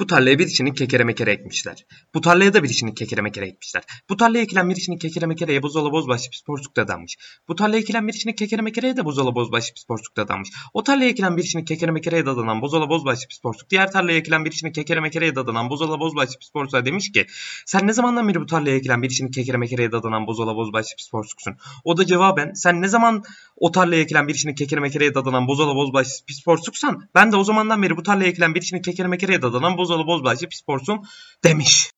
Bu 0.00 0.06
tarlaya 0.06 0.38
bir 0.38 0.46
içini 0.46 0.74
kekere 0.74 1.04
mekere 1.04 1.32
ekmişler. 1.32 1.86
Bu 2.14 2.20
tarlaya 2.20 2.54
da 2.54 2.62
bir 2.62 2.68
içini 2.68 2.94
kekere 2.94 3.20
mekere 3.20 3.46
ekmişler. 3.46 3.82
Bu 4.10 4.16
tarlaya 4.16 4.42
ekilen 4.42 4.70
bir 4.70 4.76
içini 4.76 4.98
kekere 4.98 5.26
mekereye 5.26 5.62
buzola 5.62 5.92
bozbaşı 5.92 6.30
pis 6.30 6.42
porsuk 6.42 6.76
dadanmış. 6.76 7.16
Bu 7.48 7.56
tarlaya 7.56 7.80
ekilen 7.80 8.08
bir 8.08 8.12
içini 8.12 8.34
kekere 8.34 8.62
mekereye 8.62 8.96
de 8.96 9.04
buzola 9.04 9.34
bozbaşı 9.34 9.74
pis 9.74 9.84
porsuk 9.84 10.16
dadanmış. 10.16 10.50
O 10.74 10.84
tarlaya 10.84 11.10
ekilen 11.10 11.36
bir 11.36 11.42
içini 11.42 11.64
kekere 11.64 11.90
mekereye 11.90 12.26
dadanan 12.26 12.62
bozola 12.62 12.88
bozbaşı 12.88 13.28
pis 13.28 13.38
porsuk. 13.38 13.70
Diğer 13.70 13.92
tarlaya 13.92 14.18
ekilen 14.18 14.44
bir 14.44 14.52
içini 14.52 14.72
kekere 14.72 15.00
mekereye 15.00 15.34
dadanan 15.34 15.70
bozola 15.70 16.00
bozbaşı 16.00 16.38
pis 16.38 16.50
porsuğa 16.50 16.84
demiş 16.84 17.12
ki 17.12 17.26
sen 17.66 17.86
ne 17.86 17.92
zamandan 17.92 18.28
beri 18.28 18.40
bu 18.40 18.46
tarlaya 18.46 18.76
ekilen 18.76 19.02
bir 19.02 19.10
içini 19.10 19.30
kekere 19.30 19.56
mekereye 19.56 19.92
dadanan 19.92 20.26
bozola 20.26 20.56
bozbaşı 20.56 20.96
pis 20.96 21.10
porsuksun? 21.10 21.54
O 21.84 21.96
da 21.96 22.06
cevaben 22.06 22.52
sen 22.54 22.82
ne 22.82 22.88
zaman 22.88 23.22
o 23.56 23.72
tarlaya 23.72 24.02
ekilen 24.02 24.28
bir 24.28 24.34
içini 24.34 24.54
kekere 24.54 24.80
mekereye 24.80 25.14
dadanan 25.14 25.48
bozola 25.48 25.74
bozbaşı 25.74 26.24
pis 26.26 26.44
porsuksan 26.44 27.08
ben 27.14 27.32
de 27.32 27.36
o 27.36 27.44
zamandan 27.44 27.82
beri 27.82 27.96
bu 27.96 28.02
tarlaya 28.02 28.30
ekilen 28.30 28.54
bir 28.54 28.62
içini 28.62 28.82
kekere 28.82 29.08
mekereye 29.08 29.42
dadanan 29.42 29.76
bozola 29.76 29.89
bozbaşı 29.98 30.48
pis 30.48 30.62
porsuk 30.62 31.04
demiş. 31.44 31.90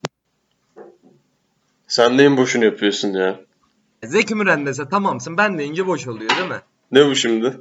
Sen 1.89 2.19
neyin 2.19 2.37
boşunu 2.37 2.65
yapıyorsun 2.65 3.09
ya? 3.09 3.41
Zeki 4.05 4.35
Müren 4.35 4.67
dese 4.67 4.89
tamamsın 4.89 5.37
ben 5.37 5.59
deyince 5.59 5.87
boş 5.87 6.07
oluyor 6.07 6.31
değil 6.31 6.49
mi? 6.49 6.61
Ne 6.93 7.07
bu 7.07 7.15
şimdi? 7.15 7.61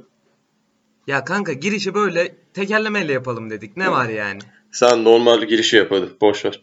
Ya 1.06 1.24
kanka 1.24 1.52
girişi 1.52 1.94
böyle 1.94 2.36
tekerlemeyle 2.54 3.12
yapalım 3.12 3.50
dedik. 3.50 3.76
Ne 3.76 3.90
var 3.90 4.08
yani? 4.08 4.40
Sen 4.70 5.04
normal 5.04 5.42
girişi 5.42 5.76
yap 5.76 5.90
hadi. 5.90 6.10
Boş 6.20 6.44
ver. 6.44 6.60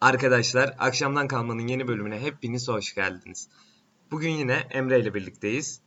Arkadaşlar 0.00 0.74
akşamdan 0.78 1.28
kalmanın 1.28 1.66
yeni 1.66 1.88
bölümüne 1.88 2.20
hepiniz 2.20 2.68
hoş 2.68 2.94
geldiniz. 2.94 3.48
Bugün 4.10 4.30
yine 4.30 4.62
Emre 4.70 5.00
ile 5.00 5.14
birlikteyiz. 5.14 5.80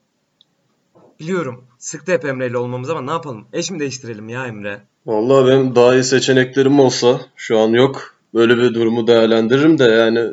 Biliyorum 1.19 1.63
sıktı 1.77 2.11
hep 2.11 2.25
Emre 2.25 2.47
ile 2.47 2.57
olmamız 2.57 2.89
ama 2.89 3.01
ne 3.01 3.11
yapalım? 3.11 3.47
Eş 3.53 3.71
mi 3.71 3.79
değiştirelim 3.79 4.29
ya 4.29 4.45
Emre? 4.47 4.81
Vallahi 5.05 5.47
benim 5.47 5.75
daha 5.75 5.93
iyi 5.93 6.03
seçeneklerim 6.03 6.79
olsa 6.79 7.21
şu 7.35 7.59
an 7.59 7.69
yok. 7.69 8.15
Böyle 8.33 8.57
bir 8.57 8.73
durumu 8.73 9.07
değerlendiririm 9.07 9.79
de 9.79 9.83
yani 9.83 10.31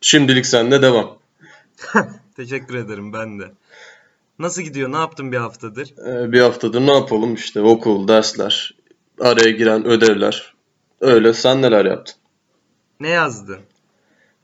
şimdilik 0.00 0.46
seninle 0.46 0.82
devam. 0.82 1.18
Teşekkür 2.36 2.74
ederim 2.74 3.12
ben 3.12 3.40
de. 3.40 3.52
Nasıl 4.38 4.62
gidiyor? 4.62 4.92
Ne 4.92 4.96
yaptın 4.96 5.32
bir 5.32 5.36
haftadır? 5.36 5.94
Ee, 6.06 6.32
bir 6.32 6.40
haftadır 6.40 6.80
ne 6.80 6.92
yapalım 6.92 7.34
işte 7.34 7.60
okul, 7.60 8.08
dersler, 8.08 8.74
araya 9.20 9.50
giren 9.50 9.84
ödevler. 9.86 10.54
Öyle 11.00 11.32
sen 11.32 11.62
neler 11.62 11.84
yaptın? 11.84 12.14
Ne 13.00 13.08
yazdın? 13.08 13.58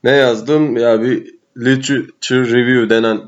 Ne 0.03 0.11
yazdım? 0.11 0.77
Ya 0.77 1.01
bir 1.01 1.35
literature 1.57 2.53
review 2.53 2.89
denen 2.89 3.21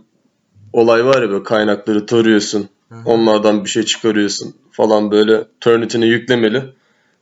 olay 0.74 1.06
var 1.06 1.22
ya 1.22 1.30
böyle 1.30 1.44
kaynakları 1.44 2.06
tarıyorsun. 2.06 2.70
Hı 2.90 2.96
hı. 2.96 3.02
Onlardan 3.06 3.64
bir 3.64 3.70
şey 3.70 3.84
çıkarıyorsun 3.84 4.56
falan 4.72 5.12
böyle 5.12 5.48
Turnitin'e 5.60 6.06
yüklemeli. 6.06 6.74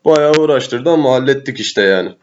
Bayağı 0.05 0.31
uğraştırdı 0.31 0.89
ama 0.89 1.11
hallettik 1.11 1.59
işte 1.59 1.81
yani. 1.81 2.15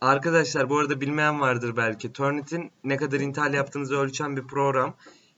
Arkadaşlar 0.00 0.70
bu 0.70 0.78
arada 0.78 1.00
bilmeyen 1.00 1.40
vardır 1.40 1.76
belki. 1.76 2.12
Turnitin 2.12 2.70
ne 2.84 2.96
kadar 2.96 3.20
intihal 3.20 3.54
yaptığınızı 3.54 3.96
ölçen 3.96 4.36
bir 4.36 4.42
program. 4.42 4.94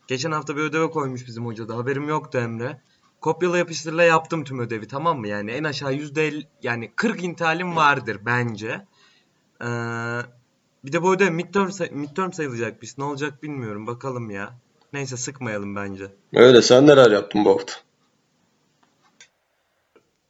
Geçen 0.07 0.33
hafta 0.33 0.57
bir 0.57 0.63
ödeve 0.63 0.91
koymuş 0.91 1.27
bizim 1.27 1.47
hoca 1.47 1.69
da. 1.69 1.77
Haberim 1.77 2.09
yoktu 2.09 2.39
Emre. 2.39 2.81
Kopyala 3.20 3.59
yapıştırla 3.59 4.03
yaptım 4.03 4.45
tüm 4.45 4.59
ödevi 4.59 4.89
tamam 4.89 5.19
mı? 5.19 5.29
Yani 5.29 5.51
en 5.51 5.65
aşağı 5.65 5.93
%50 5.93 6.43
yani 6.63 6.93
40 6.97 7.25
intihalim 7.25 7.77
vardır 7.77 8.19
bence. 8.27 8.87
Ee, 9.61 9.67
bir 10.84 10.92
de 10.92 11.02
bu 11.02 11.14
ödev 11.14 11.30
midterm, 11.30 11.70
say- 11.70 11.91
midterm 11.91 12.33
sayılacakmış. 12.33 12.98
Ne 12.98 13.05
olacak 13.05 13.42
bilmiyorum. 13.42 13.86
Bakalım 13.86 14.30
ya. 14.30 14.52
Neyse 14.92 15.16
sıkmayalım 15.16 15.77
bence. 15.77 16.05
Öyle 16.34 16.62
sen 16.62 16.86
neler 16.86 17.11
yaptın 17.11 17.44
bu 17.44 17.50
hafta? 17.50 17.73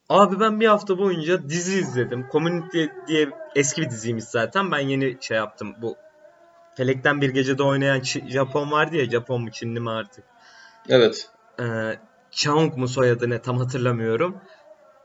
Abi 0.09 0.41
ben 0.41 0.61
bir 0.61 0.67
hafta 0.67 0.99
boyunca 0.99 1.49
dizi 1.49 1.79
izledim. 1.79 2.27
Community 2.33 2.85
diye 3.07 3.31
eski 3.57 3.83
bir 3.83 3.91
diziymiş 3.91 4.25
zaten. 4.25 4.71
Ben 4.73 4.79
yeni 4.79 5.19
şey 5.21 5.37
yaptım. 5.37 5.75
Bu 5.83 5.97
Felekten 6.77 7.21
Bir 7.21 7.31
Gece'de 7.31 7.63
oynayan 7.63 8.01
Çi- 8.01 8.29
Japon 8.31 8.71
vardı 8.71 8.97
ya. 8.97 9.11
Japon 9.11 9.43
mu 9.43 9.51
Çinli 9.51 9.81
mi 9.81 9.91
artık? 9.91 10.25
Evet. 10.89 11.31
Ee, 11.61 11.99
Chaung 12.31 12.77
mu 12.77 12.89
soyadı 12.89 13.31
ne 13.31 13.43
tam 13.43 13.59
hatırlamıyorum. 13.59 14.37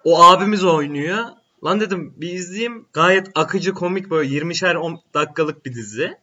O 0.04 0.24
abimiz 0.24 0.64
oynuyor. 0.64 1.26
Lan 1.64 1.80
dedim 1.82 2.14
bir 2.18 2.34
izleyeyim. 2.34 2.88
Gayet 2.94 3.28
akıcı 3.36 3.74
komik 3.74 4.10
böyle 4.10 4.30
20'şer 4.36 4.76
10 4.76 5.02
dakikalık 5.14 5.66
bir 5.66 5.74
dizi. 5.74 6.18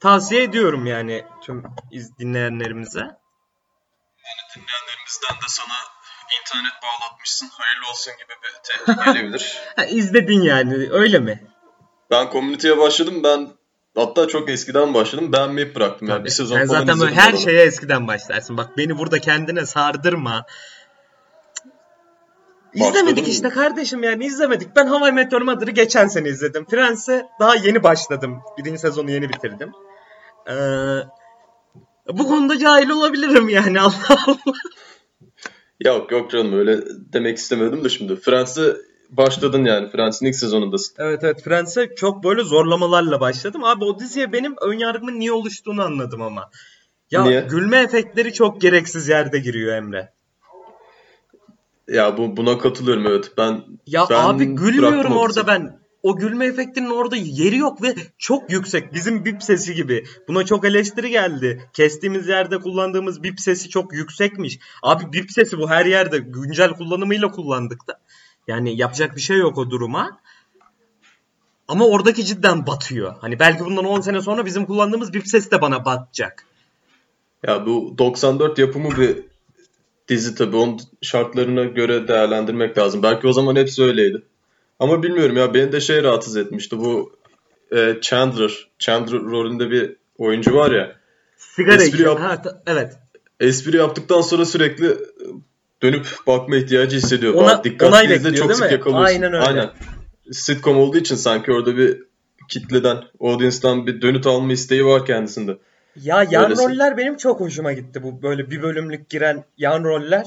Tavsiye 0.00 0.42
ediyorum 0.42 0.86
yani 0.86 1.24
tüm 1.42 1.64
iz- 1.90 2.18
dinleyenlerimize. 2.18 3.00
Dinleyenlerimizden 4.56 5.36
de 5.36 5.48
sana 5.48 5.74
internet 6.40 6.72
bağlatmışsın. 6.82 7.48
Hayırlı 7.52 7.90
olsun 7.90 8.12
gibi 8.12 8.32
bir 8.42 8.62
tehdit 8.94 9.04
gelebilir. 9.04 9.58
Ha, 9.76 9.84
izledin 9.84 10.42
yani 10.42 10.88
öyle 10.90 11.18
mi? 11.18 11.42
ben 12.10 12.30
Community'ye 12.32 12.78
başladım. 12.78 13.22
Ben 13.24 13.48
hatta 13.96 14.28
çok 14.28 14.50
eskiden 14.50 14.94
başladım. 14.94 15.32
Beğenmeyip 15.32 15.76
bıraktım. 15.76 16.08
Yani 16.08 16.24
bir 16.24 16.30
sezon 16.30 16.56
Sen 16.56 16.66
falan 16.66 16.80
zaten 16.80 17.00
böyle 17.00 17.12
izledim 17.12 17.32
her 17.32 17.36
şeye 17.38 17.62
eskiden 17.62 18.08
başlarsın. 18.08 18.56
Bak 18.56 18.78
beni 18.78 18.98
burada 18.98 19.18
kendine 19.18 19.66
sardırma. 19.66 20.46
İzlemedik 22.78 23.06
Başladım. 23.16 23.30
işte 23.32 23.48
kardeşim 23.48 24.02
yani 24.02 24.24
izlemedik. 24.26 24.76
Ben 24.76 24.86
Hawaii 24.86 25.12
Meteor 25.12 25.42
Mother'ı 25.42 25.70
geçen 25.70 26.08
sene 26.08 26.28
izledim. 26.28 26.64
Friends'e 26.70 27.26
daha 27.40 27.54
yeni 27.54 27.82
başladım. 27.82 28.38
Birinci 28.58 28.78
sezonu 28.78 29.10
yeni 29.10 29.28
bitirdim. 29.28 29.72
Ee, 30.50 30.54
bu 32.12 32.28
konuda 32.28 32.58
cahil 32.58 32.90
olabilirim 32.90 33.48
yani 33.48 33.80
Allah 33.80 34.18
Allah. 34.26 34.52
Yok 35.84 36.12
yok 36.12 36.30
canım 36.30 36.58
öyle 36.58 36.78
demek 37.12 37.38
istemedim 37.38 37.84
de 37.84 37.88
şimdi. 37.88 38.16
Friends'e 38.16 38.76
başladın 39.10 39.64
yani. 39.64 39.90
Friends'in 39.90 40.26
ilk 40.26 40.36
sezonundasın. 40.36 40.94
Evet 40.98 41.24
evet 41.24 41.42
Friends'e 41.42 41.94
çok 41.94 42.24
böyle 42.24 42.42
zorlamalarla 42.42 43.20
başladım. 43.20 43.64
Abi 43.64 43.84
o 43.84 43.98
diziye 43.98 44.32
benim 44.32 44.54
önyargımın 44.62 45.20
niye 45.20 45.32
oluştuğunu 45.32 45.82
anladım 45.82 46.22
ama. 46.22 46.50
Ya 47.10 47.22
Niye? 47.24 47.40
gülme 47.40 47.78
efektleri 47.78 48.32
çok 48.32 48.60
gereksiz 48.60 49.08
yerde 49.08 49.38
giriyor 49.38 49.76
Emre. 49.76 50.12
Ya 51.88 52.16
bu 52.16 52.36
buna 52.36 52.58
katılıyorum 52.58 53.06
evet. 53.06 53.32
Ben 53.38 53.64
Ya 53.86 54.06
Ben 54.10 54.24
abi 54.24 54.44
gülmüyorum 54.44 55.16
orada 55.16 55.46
ben. 55.46 55.78
O 56.02 56.16
gülme 56.16 56.46
efektinin 56.46 56.90
orada 56.90 57.16
yeri 57.16 57.56
yok 57.56 57.82
ve 57.82 57.94
çok 58.18 58.52
yüksek. 58.52 58.94
Bizim 58.94 59.24
bip 59.24 59.42
sesi 59.42 59.74
gibi. 59.74 60.04
Buna 60.28 60.44
çok 60.44 60.64
eleştiri 60.64 61.10
geldi. 61.10 61.68
Kestiğimiz 61.72 62.28
yerde 62.28 62.58
kullandığımız 62.58 63.22
bip 63.22 63.40
sesi 63.40 63.68
çok 63.68 63.92
yüksekmiş. 63.92 64.58
Abi 64.82 65.12
bip 65.12 65.32
sesi 65.32 65.58
bu 65.58 65.70
her 65.70 65.86
yerde 65.86 66.18
güncel 66.18 66.70
kullanımıyla 66.70 67.30
kullandık 67.30 67.88
da. 67.88 68.00
Yani 68.48 68.76
yapacak 68.76 69.16
bir 69.16 69.20
şey 69.20 69.38
yok 69.38 69.58
o 69.58 69.70
duruma. 69.70 70.20
Ama 71.68 71.86
oradaki 71.86 72.24
cidden 72.24 72.66
batıyor. 72.66 73.14
Hani 73.20 73.38
belki 73.38 73.64
bundan 73.64 73.84
10 73.84 74.00
sene 74.00 74.20
sonra 74.20 74.46
bizim 74.46 74.66
kullandığımız 74.66 75.12
bip 75.12 75.28
ses 75.28 75.50
de 75.50 75.60
bana 75.60 75.84
batacak. 75.84 76.44
ya 77.46 77.66
bu 77.66 77.94
94 77.98 78.58
yapımı 78.58 78.96
bir 78.96 79.16
dizi 80.08 80.34
tabii. 80.34 80.56
Onun 80.56 80.80
şartlarına 81.02 81.64
göre 81.64 82.08
değerlendirmek 82.08 82.78
lazım. 82.78 83.02
Belki 83.02 83.26
o 83.26 83.32
zaman 83.32 83.56
hepsi 83.56 83.82
öyleydi. 83.82 84.22
Ama 84.78 85.02
bilmiyorum 85.02 85.36
ya 85.36 85.54
beni 85.54 85.72
de 85.72 85.80
şey 85.80 86.02
rahatsız 86.02 86.36
etmişti. 86.36 86.78
Bu 86.78 87.12
e, 87.76 87.94
Chandler. 88.00 88.68
Chandler 88.78 89.20
rolünde 89.20 89.70
bir 89.70 89.96
oyuncu 90.18 90.54
var 90.54 90.70
ya. 90.70 90.96
Sigara 91.36 91.74
Espri 91.74 91.88
içiyor. 91.88 92.20
yap- 92.20 92.30
Ha, 92.30 92.42
ta- 92.42 92.62
evet. 92.66 92.92
Espri 93.40 93.76
yaptıktan 93.76 94.20
sonra 94.20 94.44
sürekli 94.44 94.96
dönüp 95.82 96.06
bakma 96.26 96.56
ihtiyacı 96.56 96.96
hissediyor. 96.96 97.34
Ona- 97.34 97.64
dikkatli 97.64 98.14
izle, 98.14 98.34
çok 98.34 98.54
sık 98.54 98.72
yakalıyorsun. 98.72 99.04
Aynen 99.06 99.32
öyle. 99.32 99.44
Aynen. 99.44 99.70
Sitcom 100.32 100.78
olduğu 100.78 100.96
için 100.98 101.14
sanki 101.14 101.52
orada 101.52 101.76
bir 101.76 102.02
kitleden, 102.48 102.96
audience'dan 103.20 103.86
bir 103.86 104.02
dönüt 104.02 104.26
alma 104.26 104.52
isteği 104.52 104.84
var 104.84 105.06
kendisinde. 105.06 105.58
Ya 106.02 106.26
yan 106.30 106.44
Öylesi. 106.44 106.62
roller 106.62 106.96
benim 106.96 107.16
çok 107.16 107.40
hoşuma 107.40 107.72
gitti 107.72 108.02
bu 108.02 108.22
böyle 108.22 108.50
bir 108.50 108.62
bölümlük 108.62 109.08
giren 109.08 109.44
yan 109.58 109.84
roller. 109.84 110.26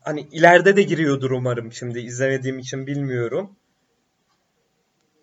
Hani 0.00 0.20
ileride 0.20 0.76
de 0.76 0.82
giriyordur 0.82 1.30
umarım 1.30 1.72
şimdi 1.72 1.98
izlemediğim 2.00 2.58
için 2.58 2.86
bilmiyorum. 2.86 3.50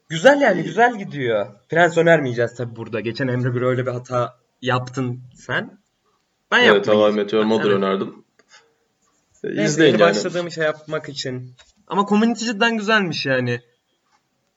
Güzel 0.09 0.41
yani 0.41 0.63
güzel 0.63 0.97
gidiyor. 0.97 1.47
Prens 1.69 1.97
önermeyeceğiz 1.97 2.55
tabi 2.55 2.75
burada. 2.75 2.99
Geçen 2.99 3.27
Emre 3.27 3.55
bir 3.55 3.61
öyle 3.61 3.85
bir 3.85 3.91
hata 3.91 4.37
yaptın 4.61 5.19
sen. 5.35 5.77
Ben 6.51 6.57
Evet, 6.59 6.67
yapmayayım. 6.75 7.01
Hawaii 7.03 7.15
Meteor 7.23 7.43
Mother 7.43 7.65
Evet. 7.65 7.77
önerdim. 7.77 8.23
Neyse, 9.43 9.63
İzleyin 9.63 9.91
yani. 9.91 10.01
başladığım 10.01 10.51
şey 10.51 10.63
yapmak 10.63 11.09
için. 11.09 11.53
Ama 11.87 12.05
community 12.09 12.45
cidden 12.45 12.77
güzelmiş 12.77 13.25
yani. 13.25 13.61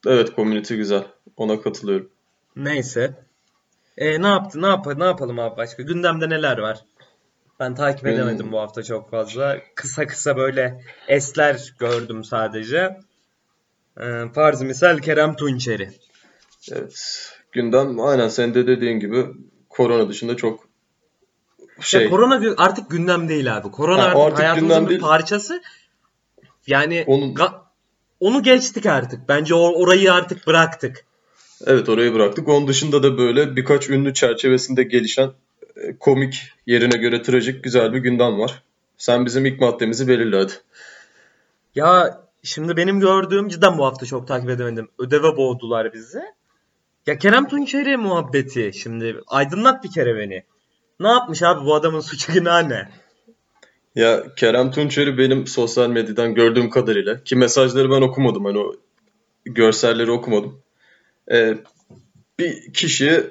Evet, 0.06 0.36
community 0.36 0.74
güzel. 0.74 1.04
Ona 1.36 1.60
katılıyorum. 1.62 2.10
Neyse. 2.56 3.25
E, 3.98 4.22
ne 4.22 4.26
yaptı? 4.26 4.62
Ne 4.62 4.66
yap 4.66 4.86
ne 4.96 5.04
yapalım 5.04 5.38
abi 5.38 5.56
başka? 5.56 5.82
Gündemde 5.82 6.28
neler 6.28 6.58
var? 6.58 6.78
Ben 7.60 7.74
takip 7.74 8.06
edemedim 8.06 8.52
bu 8.52 8.60
hafta 8.60 8.82
çok 8.82 9.10
fazla. 9.10 9.58
Kısa 9.74 10.06
kısa 10.06 10.36
böyle 10.36 10.80
esler 11.08 11.74
gördüm 11.78 12.24
sadece. 12.24 12.96
E, 14.00 14.04
farz 14.34 14.62
misal 14.62 14.98
Kerem 14.98 15.36
Tunçeri. 15.36 15.90
Evet. 16.72 17.32
Gündem 17.52 18.00
aynen 18.00 18.28
senin 18.28 18.54
de 18.54 18.66
dediğin 18.66 19.00
gibi 19.00 19.26
korona 19.68 20.08
dışında 20.08 20.36
çok 20.36 20.60
Ya 21.60 21.82
şey. 21.82 22.10
korona 22.10 22.34
gü- 22.36 22.54
artık 22.56 22.90
gündem 22.90 23.28
değil 23.28 23.56
abi. 23.56 23.70
Korona 23.70 24.02
Ha, 24.02 24.06
artık, 24.06 24.20
artık 24.22 24.38
hayatımızın 24.38 24.68
gündem 24.68 24.84
bir 24.84 24.90
değil. 24.90 25.00
parçası. 25.00 25.62
Yani 26.66 27.04
Onun- 27.06 27.34
onu 28.20 28.42
geçtik 28.42 28.86
artık. 28.86 29.28
Bence 29.28 29.54
or- 29.54 29.74
orayı 29.74 30.12
artık 30.12 30.46
bıraktık. 30.46 31.04
Evet 31.66 31.88
orayı 31.88 32.14
bıraktık. 32.14 32.48
Onun 32.48 32.68
dışında 32.68 33.02
da 33.02 33.18
böyle 33.18 33.56
birkaç 33.56 33.90
ünlü 33.90 34.14
çerçevesinde 34.14 34.82
gelişen 34.82 35.30
e, 35.76 35.96
komik, 35.96 36.52
yerine 36.66 36.98
göre 36.98 37.22
trajik 37.22 37.64
güzel 37.64 37.92
bir 37.92 37.98
gündem 37.98 38.38
var. 38.38 38.62
Sen 38.98 39.26
bizim 39.26 39.46
ilk 39.46 39.60
maddemizi 39.60 40.08
belirle 40.08 40.36
hadi. 40.36 40.52
Ya 41.74 42.20
şimdi 42.42 42.76
benim 42.76 43.00
gördüğüm 43.00 43.48
cidden 43.48 43.78
bu 43.78 43.86
hafta 43.86 44.06
çok 44.06 44.28
takip 44.28 44.50
edemedim. 44.50 44.88
Ödeve 44.98 45.36
boğdular 45.36 45.92
bizi. 45.92 46.22
Ya 47.06 47.18
Kerem 47.18 47.48
Tunçeri 47.48 47.96
muhabbeti 47.96 48.70
şimdi 48.74 49.20
aydınlat 49.26 49.84
bir 49.84 49.90
kere 49.90 50.16
beni. 50.16 50.42
Ne 51.00 51.08
yapmış 51.08 51.42
abi 51.42 51.64
bu 51.64 51.74
adamın 51.74 52.00
suçu 52.00 52.32
günahı 52.32 52.68
ne? 52.68 52.88
Ya 53.94 54.34
Kerem 54.36 54.70
Tunçeri 54.70 55.18
benim 55.18 55.46
sosyal 55.46 55.88
medyadan 55.88 56.34
gördüğüm 56.34 56.70
kadarıyla 56.70 57.24
ki 57.24 57.36
mesajları 57.36 57.90
ben 57.90 58.02
okumadım 58.02 58.44
hani 58.44 58.58
o 58.58 58.74
görselleri 59.44 60.10
okumadım. 60.10 60.65
E, 61.32 61.58
bir 62.38 62.72
kişi 62.72 63.30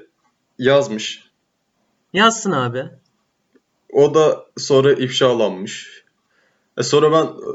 yazmış. 0.60 1.24
Yazsın 2.14 2.52
abi. 2.52 2.84
O 3.94 4.14
da 4.14 4.46
sonra 4.58 4.94
ifşalanmış. 4.94 6.04
E 6.78 6.84
sonra 6.84 7.12
ben 7.12 7.26
e, 7.26 7.50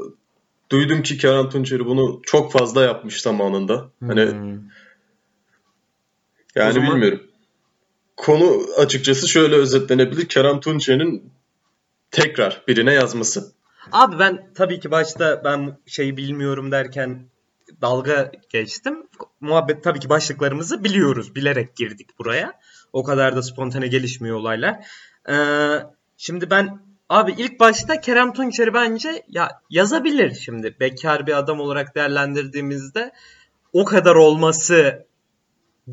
duydum 0.71 1.03
ki 1.03 1.17
Kerem 1.17 1.49
Tunçeri 1.49 1.85
bunu 1.85 2.21
çok 2.25 2.51
fazla 2.51 2.83
yapmış 2.83 3.21
zamanında. 3.21 3.89
Hani 4.07 4.25
Hmm. 4.31 4.59
yani 6.55 6.69
O 6.69 6.71
zaman- 6.71 6.91
bilmiyorum. 6.91 7.23
Konu 8.17 8.61
açıkçası 8.77 9.27
şöyle 9.27 9.55
özetlenebilir. 9.55 10.27
Kerem 10.27 10.59
Tunçeri'nin 10.59 11.31
tekrar 12.11 12.61
birine 12.67 12.93
yazması. 12.93 13.51
Abi 13.91 14.19
ben 14.19 14.49
tabii 14.55 14.79
ki 14.79 14.91
başta 14.91 15.41
ben 15.43 15.77
şeyi 15.85 16.17
bilmiyorum 16.17 16.71
derken 16.71 17.25
dalga 17.81 18.31
geçtim. 18.49 19.07
Muhabbet 19.41 19.83
tabii 19.83 19.99
ki 19.99 20.09
başlıklarımızı 20.09 20.83
biliyoruz. 20.83 21.35
Bilerek 21.35 21.75
girdik 21.75 22.19
buraya. 22.19 22.53
O 22.93 23.03
kadar 23.03 23.35
da 23.35 23.41
spontane 23.41 23.87
gelişmiyor 23.87 24.35
olaylar. 24.35 24.85
Ee, 25.29 25.35
şimdi 26.17 26.49
ben 26.49 26.79
abi 27.09 27.31
ilk 27.37 27.59
başta 27.59 28.01
Kerem 28.01 28.33
Tunçeri 28.33 28.73
bence 28.73 29.23
ya 29.27 29.61
yazabilir 29.69 30.35
şimdi. 30.35 30.75
Bekar 30.79 31.27
bir 31.27 31.37
adam 31.37 31.59
olarak 31.59 31.95
değerlendirdiğimizde 31.95 33.11
o 33.73 33.85
kadar 33.85 34.15
olması 34.15 35.05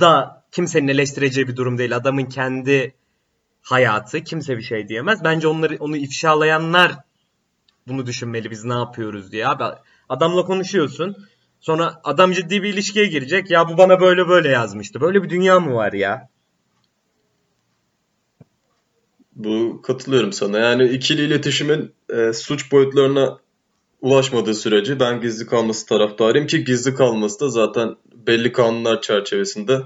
da 0.01 0.45
kimsenin 0.53 0.89
eleştireceği 0.89 1.49
bir 1.49 1.57
durum 1.57 1.79
değil. 1.79 1.97
Adamın 1.97 2.25
kendi 2.25 2.95
hayatı 3.63 4.25
kimse 4.25 4.57
bir 4.57 4.63
şey 4.63 4.89
diyemez. 4.89 5.25
Bence 5.25 5.49
onları 5.49 5.77
onu 5.81 5.97
ifşalayanlar 5.97 6.93
bunu 7.89 8.07
düşünmeli 8.07 8.51
biz 8.51 8.65
ne 8.65 8.75
yapıyoruz 8.75 9.33
diye. 9.33 9.49
Abi 9.49 9.65
adamla 10.09 10.45
konuşuyorsun. 10.45 11.17
Sonra 11.61 12.01
adam 12.05 12.33
ciddi 12.33 12.63
bir 12.63 12.75
ilişkiye 12.75 13.07
girecek. 13.07 13.51
Ya 13.51 13.69
bu 13.69 13.79
bana 13.79 14.01
böyle 14.01 14.29
böyle 14.29 14.49
yazmıştı. 14.49 15.01
Böyle 15.01 15.23
bir 15.23 15.31
dünya 15.31 15.61
mı 15.61 15.75
var 15.75 15.93
ya? 15.93 16.29
Bu 19.37 19.83
katılıyorum 19.83 20.33
sana. 20.33 20.59
Yani 20.59 20.85
ikili 20.89 21.23
iletişimin 21.23 21.93
e, 22.11 22.33
suç 22.33 22.73
boyutlarına 22.73 23.39
ulaşmadığı 24.01 24.55
sürece 24.55 25.01
ben 25.01 25.21
gizli 25.21 25.47
kalması 25.47 25.87
taraftarıyım 25.87 26.47
ki 26.47 26.65
gizli 26.65 26.95
kalması 26.95 27.41
da 27.41 27.49
zaten 27.49 27.97
belli 28.27 28.53
kanunlar 28.53 29.01
çerçevesinde 29.01 29.81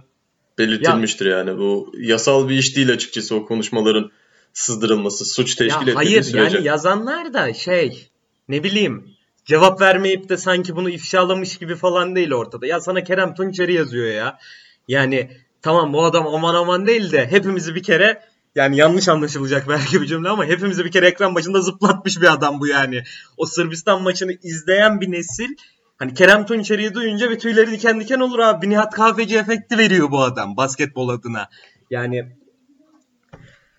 belirtilmiştir 0.58 1.26
yani. 1.26 1.58
Bu 1.58 1.92
yasal 1.98 2.48
bir 2.48 2.58
iş 2.58 2.76
değil 2.76 2.92
açıkçası 2.92 3.34
o 3.36 3.46
konuşmaların 3.46 4.10
sızdırılması, 4.52 5.25
suç 5.25 5.54
teşkil 5.54 5.86
Ya 5.86 5.92
etmediği 5.92 5.94
hayır 5.94 6.22
sürece. 6.22 6.56
yani 6.56 6.66
yazanlar 6.66 7.34
da 7.34 7.54
şey 7.54 8.08
ne 8.48 8.64
bileyim 8.64 9.04
cevap 9.44 9.80
vermeyip 9.80 10.28
de 10.28 10.36
sanki 10.36 10.76
bunu 10.76 10.90
ifşalamış 10.90 11.56
gibi 11.56 11.76
falan 11.76 12.16
değil 12.16 12.32
ortada. 12.32 12.66
Ya 12.66 12.80
sana 12.80 13.04
Kerem 13.04 13.34
Tunçeri 13.34 13.74
yazıyor 13.74 14.06
ya. 14.06 14.38
Yani 14.88 15.30
tamam 15.62 15.92
bu 15.92 16.04
adam 16.04 16.26
aman 16.26 16.54
aman 16.54 16.86
değil 16.86 17.12
de 17.12 17.26
hepimizi 17.26 17.74
bir 17.74 17.82
kere 17.82 18.22
yani 18.54 18.76
yanlış 18.76 19.08
anlaşılacak 19.08 19.68
belki 19.68 20.02
bir 20.02 20.06
cümle 20.06 20.28
ama 20.28 20.44
hepimizi 20.44 20.84
bir 20.84 20.90
kere 20.90 21.06
ekran 21.06 21.34
başında 21.34 21.60
zıplatmış 21.60 22.20
bir 22.20 22.32
adam 22.32 22.60
bu 22.60 22.66
yani. 22.66 23.02
O 23.36 23.46
Sırbistan 23.46 24.02
maçını 24.02 24.32
izleyen 24.42 25.00
bir 25.00 25.12
nesil 25.12 25.48
hani 25.96 26.14
Kerem 26.14 26.46
Tunçeri'yi 26.46 26.94
duyunca 26.94 27.30
bir 27.30 27.38
tüyleri 27.38 27.70
diken 27.70 28.00
diken 28.00 28.20
olur 28.20 28.38
abi. 28.38 28.62
Bir 28.62 28.70
Nihat 28.70 28.94
Kahveci 28.94 29.38
efekti 29.38 29.78
veriyor 29.78 30.10
bu 30.10 30.22
adam 30.22 30.56
basketbol 30.56 31.08
adına. 31.08 31.48
Yani 31.90 32.26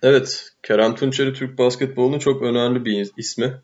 Evet, 0.02 0.52
Kerem 0.62 0.94
Tunçeri 0.94 1.34
Türk 1.34 1.58
basketbolunun 1.58 2.18
çok 2.18 2.42
önemli 2.42 2.84
bir 2.84 3.10
ismi. 3.16 3.62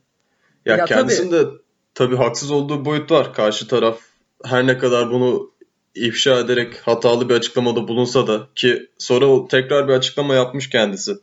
Ya, 0.66 0.76
Ya 0.76 0.84
kendisinde 0.84 1.44
tabii 1.44 1.60
haksız 1.98 2.50
olduğu 2.50 2.84
boyut 2.84 3.10
var. 3.10 3.34
Karşı 3.34 3.68
taraf 3.68 3.98
her 4.44 4.66
ne 4.66 4.78
kadar 4.78 5.10
bunu 5.10 5.50
ifşa 5.94 6.38
ederek 6.38 6.76
hatalı 6.86 7.28
bir 7.28 7.34
açıklamada 7.34 7.88
bulunsa 7.88 8.26
da 8.26 8.48
ki 8.54 8.88
sonra 8.98 9.48
tekrar 9.48 9.88
bir 9.88 9.92
açıklama 9.92 10.34
yapmış 10.34 10.70
kendisi. 10.70 11.16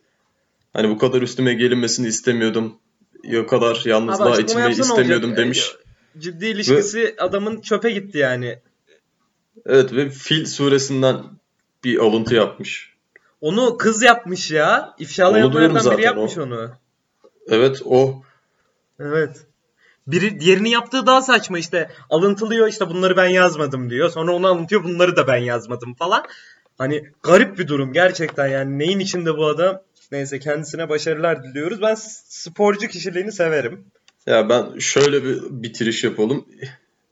Hani 0.73 0.89
bu 0.89 0.97
kadar 0.97 1.21
üstüme 1.21 1.53
gelinmesini 1.53 2.07
istemiyordum. 2.07 2.77
O 3.43 3.47
kadar 3.47 3.81
yalnızlığa 3.85 4.39
içmeyi 4.39 4.69
istemiyordum 4.69 5.29
olacak? 5.29 5.45
demiş. 5.45 5.75
E, 6.17 6.19
Ciddi 6.19 6.45
ilişkisi 6.45 7.15
adamın 7.17 7.61
çöpe 7.61 7.91
gitti 7.91 8.17
yani. 8.17 8.59
Evet 9.65 9.93
ve 9.93 10.09
Fil 10.09 10.45
suresinden 10.45 11.23
bir 11.83 11.97
alıntı 11.97 12.35
yapmış. 12.35 12.93
Onu 13.41 13.77
kız 13.77 14.03
yapmış 14.03 14.51
ya. 14.51 14.95
İfşalayanlardan 14.99 15.97
biri 15.97 16.05
yapmış 16.05 16.37
o. 16.37 16.41
onu. 16.41 16.71
Evet 17.47 17.81
o 17.85 18.21
Evet. 18.99 19.47
Biri 20.07 20.39
diğerini 20.39 20.69
yaptığı 20.69 21.05
daha 21.05 21.21
saçma 21.21 21.59
işte. 21.59 21.89
Alıntılıyor 22.09 22.67
işte 22.67 22.89
bunları 22.89 23.17
ben 23.17 23.27
yazmadım 23.27 23.89
diyor. 23.89 24.09
Sonra 24.09 24.31
onu 24.35 24.47
alıntıyor 24.47 24.83
bunları 24.83 25.15
da 25.15 25.27
ben 25.27 25.37
yazmadım 25.37 25.93
falan. 25.93 26.23
Hani 26.77 27.03
garip 27.23 27.59
bir 27.59 27.67
durum 27.67 27.93
gerçekten 27.93 28.47
yani 28.47 28.79
neyin 28.79 28.99
içinde 28.99 29.37
bu 29.37 29.47
adam? 29.47 29.81
Neyse 30.11 30.39
kendisine 30.39 30.89
başarılar 30.89 31.43
diliyoruz. 31.43 31.81
Ben 31.81 31.95
sporcu 31.95 32.87
kişiliğini 32.87 33.31
severim. 33.31 33.85
Ya 34.25 34.49
ben 34.49 34.79
şöyle 34.79 35.23
bir 35.23 35.41
bitiriş 35.49 36.03
yapalım. 36.03 36.45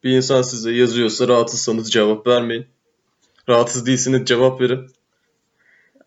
Bir 0.03 0.11
insan 0.11 0.41
size 0.41 0.71
yazıyorsa 0.71 1.27
rahatsızsanız 1.27 1.91
cevap 1.91 2.27
vermeyin. 2.27 2.65
Rahatsız 3.49 3.85
değilsiniz 3.85 4.25
cevap 4.25 4.61
verin. 4.61 4.87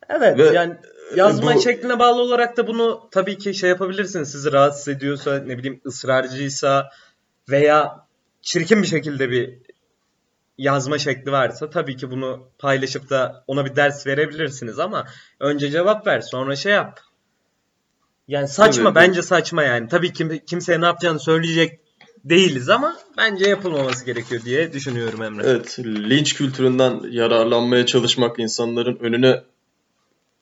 Evet 0.09 0.39
Ve, 0.39 0.45
yani 0.45 0.77
yazma 1.17 1.55
bu- 1.55 1.61
şekline 1.61 1.99
bağlı 1.99 2.23
olarak 2.23 2.57
da 2.57 2.67
bunu 2.67 3.09
tabii 3.11 3.39
ki 3.39 3.55
şey 3.55 3.71
yapabilirsiniz. 3.71 4.31
Sizi 4.31 4.53
rahatsız 4.53 4.89
ediyorsa 4.89 5.39
ne 5.39 5.59
bileyim 5.59 5.81
ısrarcıysa 5.87 6.91
veya 7.49 8.07
çirkin 8.43 8.83
bir 8.83 8.87
şekilde 8.87 9.31
bir 9.31 9.59
yazma 10.59 10.99
şekli 10.99 11.33
varsa 11.33 11.71
tabii 11.71 11.97
ki 11.97 12.11
bunu 12.11 12.49
paylaşıp 12.59 13.11
da 13.11 13.45
ona 13.47 13.65
bir 13.65 13.77
ders 13.77 14.07
verebilirsiniz 14.07 14.79
ama 14.79 15.07
önce 15.41 15.71
cevap 15.71 16.07
ver 16.07 16.21
sonra 16.21 16.57
şey 16.57 16.73
yap. 16.73 17.01
Yani 18.29 18.49
saçma 18.49 18.85
Evet, 18.85 18.95
bence 18.95 19.23
saçma 19.23 19.63
yani. 19.63 19.89
Tabii 19.89 20.13
kim, 20.13 20.39
kimseye 20.39 20.81
ne 20.81 20.85
yapacağını 20.87 21.21
söyleyecek 21.21 21.81
değiliz 22.25 22.69
ama 22.69 22.97
bence 23.17 23.49
yapılmaması 23.49 24.05
gerekiyor 24.05 24.43
diye 24.45 24.73
düşünüyorum 24.73 25.23
Emre. 25.23 25.43
Evet, 25.47 25.79
linç 25.79 26.35
kültüründen 26.35 27.01
yararlanmaya 27.11 27.87
çalışmak, 27.87 28.39
insanların 28.39 28.99
önüne 29.01 29.43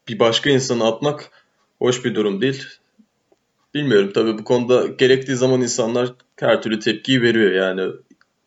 bir 0.09 0.19
başka 0.19 0.51
insanı 0.51 0.87
atmak 0.87 1.31
hoş 1.79 2.05
bir 2.05 2.15
durum 2.15 2.41
değil. 2.41 2.65
Bilmiyorum 3.75 4.11
tabii 4.15 4.39
bu 4.39 4.45
konuda 4.45 4.87
gerektiği 4.87 5.37
zaman 5.37 5.61
insanlar 5.61 6.15
her 6.37 6.63
türlü 6.63 6.81
tepkiyi 6.81 7.23
veriyor 7.23 7.53
yani 7.53 7.93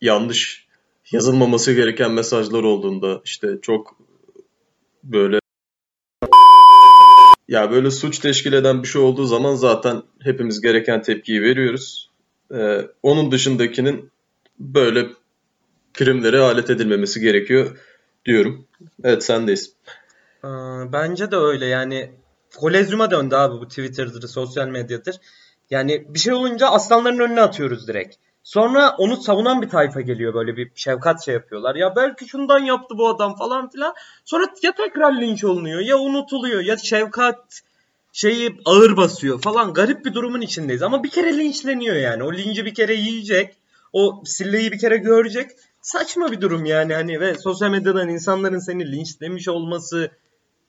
yanlış 0.01 0.67
yazılmaması 1.11 1.73
gereken 1.73 2.11
mesajlar 2.11 2.63
olduğunda 2.63 3.21
işte 3.25 3.47
çok 3.61 3.99
böyle 5.03 5.39
ya 7.47 7.71
böyle 7.71 7.91
suç 7.91 8.19
teşkil 8.19 8.53
eden 8.53 8.83
bir 8.83 8.87
şey 8.87 9.01
olduğu 9.01 9.25
zaman 9.25 9.55
zaten 9.55 10.03
hepimiz 10.21 10.61
gereken 10.61 11.01
tepkiyi 11.01 11.41
veriyoruz. 11.41 12.09
Ee, 12.53 12.87
onun 13.03 13.31
dışındakinin 13.31 14.11
böyle 14.59 15.07
primlere 15.93 16.39
alet 16.39 16.69
edilmemesi 16.69 17.19
gerekiyor 17.19 17.77
diyorum. 18.25 18.65
Evet 19.03 19.23
sendeyiz. 19.23 19.73
Bence 20.93 21.31
de 21.31 21.35
öyle 21.35 21.65
yani 21.65 22.11
kolezyuma 22.57 23.11
döndü 23.11 23.35
abi 23.35 23.61
bu 23.61 23.67
Twitter'dır, 23.67 24.27
sosyal 24.27 24.67
medyadır. 24.67 25.19
Yani 25.69 26.05
bir 26.09 26.19
şey 26.19 26.33
olunca 26.33 26.67
aslanların 26.67 27.19
önüne 27.19 27.41
atıyoruz 27.41 27.87
direkt. 27.87 28.15
Sonra 28.43 28.95
onu 28.97 29.17
savunan 29.17 29.61
bir 29.61 29.69
tayfa 29.69 30.01
geliyor 30.01 30.33
böyle 30.33 30.57
bir 30.57 30.71
şefkat 30.75 31.25
şey 31.25 31.33
yapıyorlar. 31.33 31.75
Ya 31.75 31.95
belki 31.95 32.27
şundan 32.27 32.59
yaptı 32.59 32.97
bu 32.97 33.09
adam 33.09 33.35
falan 33.35 33.69
filan. 33.69 33.93
Sonra 34.25 34.45
ya 34.63 34.71
tekrar 34.71 35.21
linç 35.21 35.43
olunuyor 35.43 35.79
ya 35.79 35.97
unutuluyor 35.97 36.61
ya 36.61 36.77
şefkat 36.77 37.61
şeyi 38.13 38.59
ağır 38.65 38.97
basıyor 38.97 39.41
falan. 39.41 39.73
Garip 39.73 40.05
bir 40.05 40.13
durumun 40.13 40.41
içindeyiz. 40.41 40.81
Ama 40.81 41.03
bir 41.03 41.09
kere 41.09 41.37
linçleniyor 41.37 41.95
yani. 41.95 42.23
O 42.23 42.33
linci 42.33 42.65
bir 42.65 42.73
kere 42.73 42.93
yiyecek. 42.93 43.55
O 43.93 44.21
silleyi 44.25 44.71
bir 44.71 44.79
kere 44.79 44.97
görecek. 44.97 45.51
Saçma 45.81 46.31
bir 46.31 46.41
durum 46.41 46.65
yani 46.65 46.93
hani 46.93 47.19
ve 47.19 47.35
sosyal 47.35 47.69
medyadan 47.69 48.09
insanların 48.09 48.59
seni 48.59 48.91
linçlemiş 48.91 49.47
olması 49.47 50.11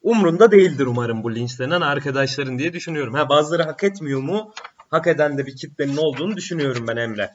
umrunda 0.02 0.50
değildir 0.50 0.86
umarım 0.86 1.22
bu 1.22 1.34
linçlenen 1.34 1.80
arkadaşların 1.80 2.58
diye 2.58 2.72
düşünüyorum. 2.72 3.14
Ha 3.14 3.28
bazıları 3.28 3.62
hak 3.62 3.84
etmiyor 3.84 4.20
mu? 4.20 4.52
Hak 4.90 5.06
eden 5.06 5.38
de 5.38 5.46
bir 5.46 5.56
kitlenin 5.56 5.96
olduğunu 5.96 6.36
düşünüyorum 6.36 6.84
ben 6.88 6.96
Emre. 6.96 7.30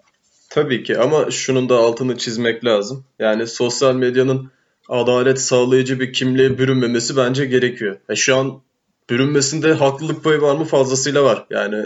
Tabii 0.49 0.83
ki 0.83 0.97
ama 0.97 1.31
şunun 1.31 1.69
da 1.69 1.77
altını 1.77 2.17
çizmek 2.17 2.65
lazım. 2.65 3.05
Yani 3.19 3.47
sosyal 3.47 3.95
medyanın 3.95 4.51
adalet 4.89 5.41
sağlayıcı 5.41 5.99
bir 5.99 6.13
kimliğe 6.13 6.57
bürünmemesi 6.57 7.17
bence 7.17 7.45
gerekiyor. 7.45 7.97
E 8.09 8.15
şu 8.15 8.35
an 8.35 8.61
bürünmesinde 9.09 9.73
haklılık 9.73 10.23
payı 10.23 10.41
var 10.41 10.55
mı? 10.55 10.63
Fazlasıyla 10.63 11.23
var. 11.23 11.45
Yani 11.49 11.85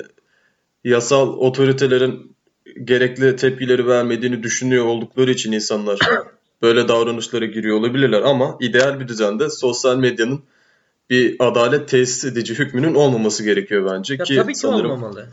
yasal 0.83 1.27
otoritelerin 1.27 2.35
gerekli 2.83 3.35
tepkileri 3.35 3.87
vermediğini 3.87 4.43
düşünüyor 4.43 4.85
oldukları 4.85 5.31
için 5.31 5.51
insanlar 5.51 5.99
böyle 6.61 6.87
davranışlara 6.87 7.45
giriyor 7.45 7.77
olabilirler 7.77 8.21
ama 8.21 8.57
ideal 8.61 8.99
bir 8.99 9.07
düzende 9.07 9.49
sosyal 9.49 9.97
medyanın 9.97 10.43
bir 11.09 11.35
adalet 11.39 11.89
tesis 11.89 12.25
edici 12.25 12.53
hükmünün 12.59 12.93
olmaması 12.95 13.43
gerekiyor 13.43 13.91
bence 13.93 14.13
Ya 14.13 14.23
ki 14.23 14.35
tabii 14.35 14.53
ki 14.53 14.59
sanırım 14.59 14.91
olmamalı. 14.91 15.27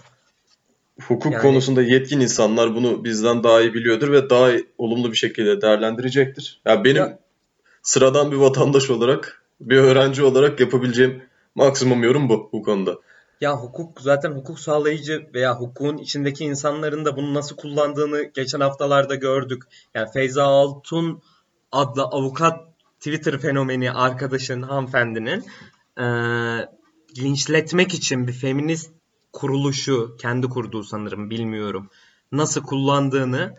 hukuk 1.08 1.32
Yani- 1.32 1.42
konusunda 1.42 1.82
yetkin 1.82 2.20
insanlar 2.20 2.74
bunu 2.74 3.04
bizden 3.04 3.42
daha 3.44 3.60
iyi 3.60 3.74
biliyordur 3.74 4.12
ve 4.12 4.30
daha 4.30 4.50
olumlu 4.78 5.10
bir 5.12 5.16
şekilde 5.16 5.60
değerlendirecektir. 5.60 6.60
Ya 6.66 6.84
benim 6.84 6.96
Ya- 6.96 7.18
sıradan 7.82 8.30
bir 8.32 8.36
vatandaş 8.36 8.90
olarak, 8.90 9.42
bir 9.60 9.76
öğrenci 9.76 10.22
olarak 10.22 10.60
yapabileceğim 10.60 11.22
maksimum 11.54 12.02
yorum 12.02 12.28
bu 12.28 12.48
bu 12.52 12.62
konuda. 12.62 12.96
Ya 13.40 13.56
hukuk 13.56 14.00
zaten 14.00 14.30
hukuk 14.32 14.60
sağlayıcı 14.60 15.26
veya 15.34 15.54
hukukun 15.60 15.98
içindeki 15.98 16.44
insanların 16.44 17.04
da 17.04 17.16
bunu 17.16 17.34
nasıl 17.34 17.56
kullandığını 17.56 18.22
geçen 18.22 18.60
haftalarda 18.60 19.14
gördük. 19.14 19.62
Yani 19.94 20.08
Feyza 20.12 20.44
Altun 20.44 21.22
adlı 21.72 22.02
avukat 22.02 22.60
Twitter 23.06 23.38
fenomeni 23.38 23.92
arkadaşın 23.92 24.62
hanımefendinin 24.62 25.44
eee 25.98 26.68
linçletmek 27.18 27.94
için 27.94 28.28
bir 28.28 28.32
feminist 28.32 28.90
kuruluşu 29.32 30.16
kendi 30.20 30.46
kurduğu 30.48 30.82
sanırım 30.82 31.30
bilmiyorum 31.30 31.90
nasıl 32.32 32.62
kullandığını 32.62 33.56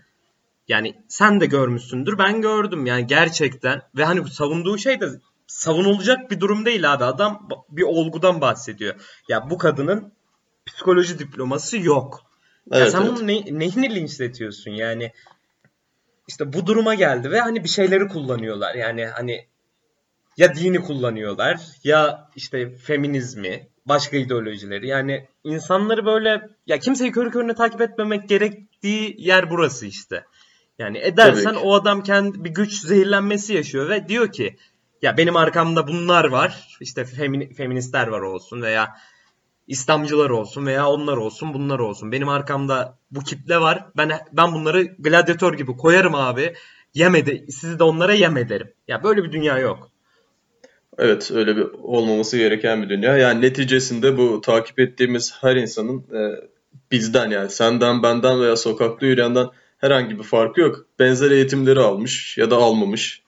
yani 0.67 0.95
sen 1.07 1.41
de 1.41 1.45
görmüşsündür 1.45 2.17
ben 2.17 2.41
gördüm 2.41 2.85
yani 2.85 3.07
gerçekten 3.07 3.81
ve 3.97 4.05
hani 4.05 4.29
savunduğu 4.29 4.77
şey 4.77 5.01
de 5.01 5.09
savunulacak 5.47 6.31
bir 6.31 6.39
durum 6.39 6.65
değil 6.65 6.93
abi 6.93 7.03
adam 7.03 7.49
bir 7.69 7.83
olgudan 7.83 8.41
bahsediyor. 8.41 8.95
Ya 9.29 9.49
bu 9.49 9.57
kadının 9.57 10.13
psikoloji 10.65 11.19
diploması 11.19 11.77
yok. 11.77 12.21
Ya 12.71 12.79
Evet, 12.79 12.91
sen 12.91 13.01
evet. 13.01 13.11
bunu 13.11 13.27
ne, 13.27 13.59
neyini 13.59 13.95
linçletiyorsun 13.95 14.71
yani? 14.71 15.11
İşte 16.27 16.53
bu 16.53 16.67
duruma 16.67 16.95
geldi 16.95 17.31
ve 17.31 17.39
hani 17.39 17.63
bir 17.63 17.69
şeyleri 17.69 18.07
kullanıyorlar. 18.07 18.75
Yani 18.75 19.05
hani 19.05 19.47
ya 20.37 20.55
dini 20.55 20.81
kullanıyorlar 20.81 21.59
ya 21.83 22.29
işte 22.35 22.75
feminizmi, 22.77 23.67
başka 23.85 24.17
ideolojileri. 24.17 24.87
Yani 24.87 25.27
insanları 25.43 26.05
böyle 26.05 26.49
ya 26.67 26.79
kimseyi 26.79 27.11
körü 27.11 27.31
körüne 27.31 27.55
takip 27.55 27.81
etmemek 27.81 28.29
gerektiği 28.29 29.15
yer 29.17 29.49
burası 29.49 29.85
işte. 29.85 30.25
Yani 30.79 30.97
edersen 30.97 31.55
o 31.55 31.73
adam 31.73 32.03
kendi 32.03 32.43
bir 32.43 32.49
güç 32.49 32.73
zehirlenmesi 32.73 33.53
yaşıyor 33.53 33.89
ve 33.89 34.07
diyor 34.07 34.31
ki 34.31 34.57
ya 35.01 35.17
benim 35.17 35.35
arkamda 35.35 35.87
bunlar 35.87 36.25
var. 36.25 36.77
İşte 36.81 37.01
femini- 37.01 37.53
feministler 37.53 38.07
var 38.07 38.21
olsun 38.21 38.61
veya 38.61 38.95
İslamcılar 39.67 40.29
olsun 40.29 40.65
veya 40.65 40.87
onlar 40.87 41.17
olsun 41.17 41.53
bunlar 41.53 41.79
olsun. 41.79 42.11
Benim 42.11 42.29
arkamda 42.29 42.97
bu 43.11 43.19
kitle 43.19 43.61
var. 43.61 43.85
Ben 43.97 44.11
ben 44.31 44.53
bunları 44.53 44.83
gladyatör 44.83 45.53
gibi 45.53 45.77
koyarım 45.77 46.15
abi. 46.15 46.53
Yemedi. 46.93 47.45
Sizi 47.49 47.79
de 47.79 47.83
onlara 47.83 48.13
yem 48.13 48.37
ederim. 48.37 48.73
Ya 48.87 49.03
böyle 49.03 49.23
bir 49.23 49.31
dünya 49.31 49.59
yok. 49.59 49.91
Evet, 50.97 51.31
öyle 51.31 51.55
bir 51.55 51.67
olmaması 51.83 52.37
gereken 52.37 52.83
bir 52.83 52.89
dünya. 52.89 53.17
Yani 53.17 53.41
neticesinde 53.41 54.17
bu 54.17 54.41
takip 54.41 54.79
ettiğimiz 54.79 55.33
her 55.41 55.55
insanın 55.55 55.99
e, 55.99 56.19
bizden 56.91 57.29
yani 57.29 57.49
senden, 57.49 58.03
benden 58.03 58.41
veya 58.41 58.55
sokakta 58.55 59.05
yürüyenden 59.05 59.47
herhangi 59.77 60.19
bir 60.19 60.23
farkı 60.23 60.61
yok. 60.61 60.85
Benzer 60.99 61.31
eğitimleri 61.31 61.79
almış 61.79 62.37
ya 62.37 62.51
da 62.51 62.55
almamış. 62.55 63.21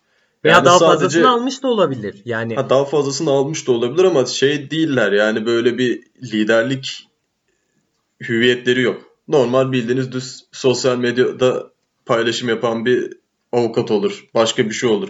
Veya 0.45 0.55
Yani 0.55 0.65
daha 0.65 0.79
sadece- 0.79 0.95
fazlasını 1.03 1.29
almış 1.29 1.63
da 1.63 1.67
olabilir. 1.67 2.21
Yani 2.25 2.55
Ha, 2.55 2.69
daha 2.69 2.85
fazlasını 2.85 3.29
almış 3.31 3.67
da 3.67 3.71
olabilir 3.71 4.03
ama 4.03 4.25
şey 4.25 4.71
değiller 4.71 5.11
yani 5.11 5.45
böyle 5.45 5.77
bir 5.77 6.03
liderlik 6.23 7.07
hüviyetleri 8.29 8.81
yok. 8.81 9.01
Normal 9.27 9.71
bildiğiniz 9.71 10.11
düz 10.11 10.45
sosyal 10.51 10.97
medyada 10.97 11.69
paylaşım 12.05 12.49
yapan 12.49 12.85
bir 12.85 13.13
avukat 13.51 13.91
olur. 13.91 14.25
Başka 14.33 14.65
bir 14.65 14.73
şey 14.73 14.89
olur. 14.89 15.09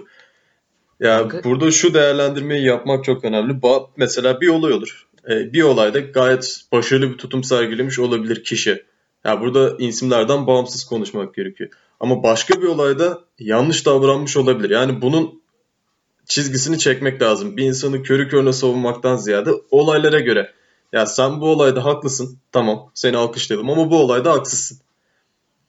Ya 1.00 1.18
Kanka- 1.28 1.44
burada 1.44 1.72
şu 1.72 1.94
değerlendirmeyi 1.94 2.66
yapmak 2.66 3.04
çok 3.06 3.26
önemli. 3.26 3.54
Ba- 3.54 3.88
Mesela 3.98 4.42
bir 4.42 4.48
olay 4.48 4.74
olur. 4.74 5.08
Ee, 5.30 5.54
bir 5.54 5.62
olayda 5.62 6.00
gayet 6.00 6.62
başarılı 6.72 7.10
bir 7.14 7.18
tutum 7.18 7.44
sergilemiş 7.44 8.00
olabilir 8.00 8.44
kişi. 8.44 8.84
Ya 9.26 9.42
burada 9.42 9.76
isimlerden 9.80 10.48
bağımsız 10.48 10.84
konuşmak 10.86 11.36
gerekiyor. 11.36 11.70
Ama 12.00 12.24
başka 12.24 12.62
bir 12.62 12.68
olayda 12.68 13.20
yanlış 13.40 13.86
davranmış 13.86 14.38
olabilir. 14.38 14.70
Yani 14.70 15.02
bunun 15.02 15.42
çizgisini 16.26 16.80
çekmek 16.80 17.22
lazım. 17.22 17.58
Bir 17.58 17.64
insanı 17.64 18.04
körü 18.04 18.30
körüne 18.30 18.54
savunmaktan 18.54 19.16
ziyade 19.16 19.52
olaylara 19.72 20.20
göre. 20.20 20.54
Ya 20.94 21.06
sen 21.06 21.42
bu 21.42 21.50
olayda 21.50 21.86
haklısın. 21.86 22.38
Tamam 22.52 22.92
seni 22.94 23.18
alkışlayalım 23.18 23.70
ama 23.70 23.92
bu 23.92 24.00
olayda 24.00 24.32
haksızsın. 24.32 24.78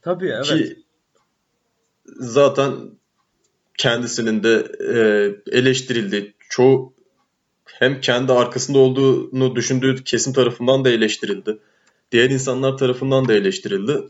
tabii 0.03 0.29
evet. 0.29 0.47
Ki 0.47 0.77
zaten 2.07 2.73
kendisinin 3.79 4.43
de 4.43 4.67
e, 4.81 4.99
eleştirildi. 5.59 6.35
Çoğu 6.49 6.93
hem 7.67 8.01
kendi 8.01 8.33
arkasında 8.33 8.79
olduğunu 8.79 9.57
düşündüğü 9.57 10.05
kesim 10.05 10.33
tarafından 10.33 10.85
da 10.85 10.91
eleştirildi. 10.91 11.59
Diğer 12.13 12.31
insanlar 12.31 12.79
tarafından 12.79 13.29
da 13.29 13.33
eleştirildi. 13.33 14.03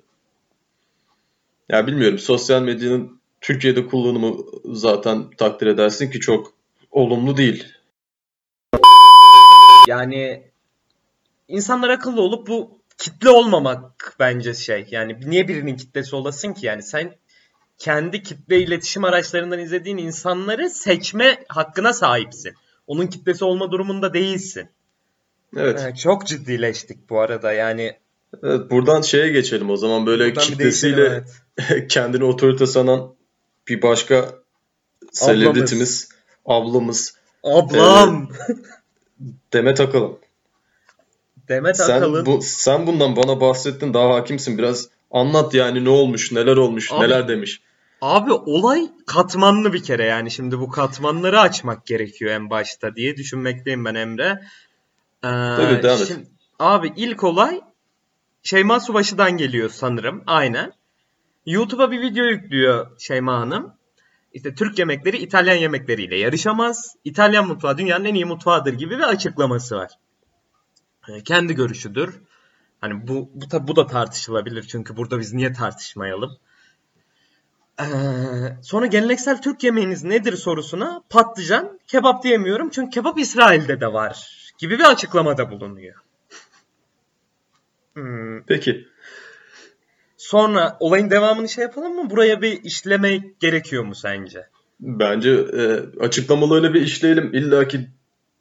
Ya 1.72 1.86
bilmiyorum 1.86 2.18
sosyal 2.18 2.62
medyanın 2.62 3.20
Türkiye'de 3.40 3.86
kullanımı 3.86 4.36
zaten 4.64 5.30
takdir 5.30 5.66
edersin 5.66 6.10
ki 6.10 6.20
çok 6.20 6.52
olumlu 6.90 7.36
değil. 7.36 7.66
Yani 9.88 10.42
insanlar 11.48 11.88
akıllı 11.88 12.22
olup 12.22 12.48
bu 12.48 12.78
kitle 12.98 13.30
olmamak 13.30 14.16
bence 14.18 14.54
şey. 14.54 14.86
Yani 14.90 15.16
niye 15.26 15.48
birinin 15.48 15.76
kitlesi 15.76 16.16
olasın 16.16 16.52
ki? 16.52 16.66
Yani 16.66 16.82
sen 16.82 17.14
kendi 17.78 18.22
kitle 18.22 18.60
iletişim 18.60 19.04
araçlarından 19.04 19.58
izlediğin 19.58 19.98
insanları 19.98 20.70
seçme 20.70 21.44
hakkına 21.48 21.92
sahipsin. 21.92 22.54
Onun 22.86 23.06
kitlesi 23.06 23.44
olma 23.44 23.70
durumunda 23.70 24.14
değilsin. 24.14 24.68
Evet. 25.56 25.80
Evet, 25.84 25.98
çok 25.98 26.26
ciddileştik 26.26 27.10
bu 27.10 27.20
arada 27.20 27.52
yani. 27.52 28.00
Evet, 28.42 28.70
buradan 28.70 29.00
şeye 29.02 29.28
geçelim 29.28 29.70
o 29.70 29.76
zaman 29.76 30.06
böyle 30.06 30.26
Buradan 30.26 30.42
kitlesiyle 30.42 31.25
evet. 31.70 31.88
kendini 31.88 32.25
otorite 32.25 32.66
sanan 32.66 33.14
bir 33.68 33.82
başka 33.82 34.34
selebritimiz, 35.12 36.08
ablamız 36.46 37.14
Ablam. 37.44 38.28
Demet 39.52 39.80
Akalın. 39.80 40.18
Demet 41.49 41.76
Sen 41.76 41.96
Akalın. 41.96 42.26
bu 42.26 42.40
sen 42.42 42.87
bundan 42.87 43.16
bana 43.16 43.40
bahsettin 43.40 43.94
daha 43.94 44.14
hakimsin 44.14 44.58
biraz 44.58 44.88
anlat 45.10 45.54
yani 45.54 45.84
ne 45.84 45.88
olmuş 45.88 46.32
neler 46.32 46.56
olmuş 46.56 46.92
Abi- 46.92 47.04
neler 47.04 47.28
demiş. 47.28 47.60
Abi 48.00 48.32
olay 48.32 48.88
katmanlı 49.06 49.72
bir 49.72 49.82
kere 49.82 50.04
yani 50.04 50.30
şimdi 50.30 50.58
bu 50.58 50.68
katmanları 50.70 51.40
açmak 51.40 51.87
gerekiyor 51.87 52.30
en 52.30 52.50
başta 52.50 52.96
diye 52.96 53.16
düşünmekteyim 53.16 53.84
ben 53.84 53.94
Emre. 53.94 54.40
Ee, 55.25 55.28
Tabii, 55.56 55.82
devam 55.82 56.02
et. 56.02 56.08
şimdi- 56.08 56.26
abi 56.58 56.92
ilk 56.96 57.25
olay 57.25 57.60
Şeyma 58.42 58.80
Subaşı'dan 58.80 59.37
geliyor 59.37 59.70
sanırım 59.70 60.23
aynen. 60.26 60.73
YouTube'a 61.47 61.90
bir 61.90 62.00
video 62.00 62.25
yüklüyor 62.25 62.99
Şeyma 62.99 63.40
Hanım. 63.40 63.75
İşte 64.32 64.54
Türk 64.54 64.78
yemekleri 64.78 65.16
İtalyan 65.16 65.56
yemekleriyle 65.56 66.16
yarışamaz. 66.16 66.97
İtalyan 67.04 67.47
mutfağı 67.47 67.78
dünyanın 67.78 68.04
en 68.04 68.14
iyi 68.14 68.25
mutfağıdır 68.25 68.73
gibi 68.73 68.99
bir 68.99 69.09
açıklaması 69.09 69.76
var. 69.76 69.90
Ee, 71.09 71.23
kendi 71.23 71.54
görüşüdür. 71.54 72.20
Hani 72.80 73.09
bu 73.09 73.30
bu, 73.35 73.49
tabi 73.49 73.68
bu 73.68 73.76
da 73.76 73.87
tartışılabilir 73.87 74.62
çünkü 74.62 74.97
burada 74.97 75.18
biz 75.18 75.32
niye 75.32 75.52
tartışmayalım? 75.52 76.38
Ee, 77.80 77.85
sonra 78.62 78.87
geleneksel 78.87 79.42
Türk 79.42 79.64
yemeğiniz 79.64 80.04
nedir 80.04 80.37
sorusuna 80.37 81.02
patlıcan 81.11 81.80
kebap 81.87 82.23
diyemiyorum 82.23 82.70
çünkü 82.70 82.90
kebap 82.90 83.18
İsrail'de 83.18 83.80
de 83.80 83.92
var 83.92 84.30
gibi 84.59 84.78
bir 84.78 84.90
açıklamada 84.90 85.50
bulunuyor. 85.50 85.94
Hmm, 88.00 88.42
Peki 88.42 88.87
Sonra 90.16 90.76
olayın 90.80 91.11
devamını 91.11 91.49
şey 91.49 91.62
yapalım 91.62 91.95
mı? 91.95 92.11
Buraya 92.11 92.42
bir 92.42 92.64
işleme 92.64 93.21
gerekiyor 93.40 93.85
mu 93.85 93.95
sence? 93.95 94.47
bence 94.80 95.30
e, 95.30 95.83
açıklamalarını 96.00 96.75
bir 96.75 96.83
işleyelim. 96.83 97.35
İlla 97.35 97.69
ki 97.69 97.88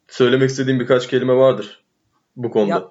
söylemek 0.08 0.50
istediğim 0.50 0.80
birkaç 0.80 1.08
kelime 1.08 1.34
vardır 1.34 1.84
bu 2.36 2.50
konuda. 2.50 2.70
Ya 2.70 2.90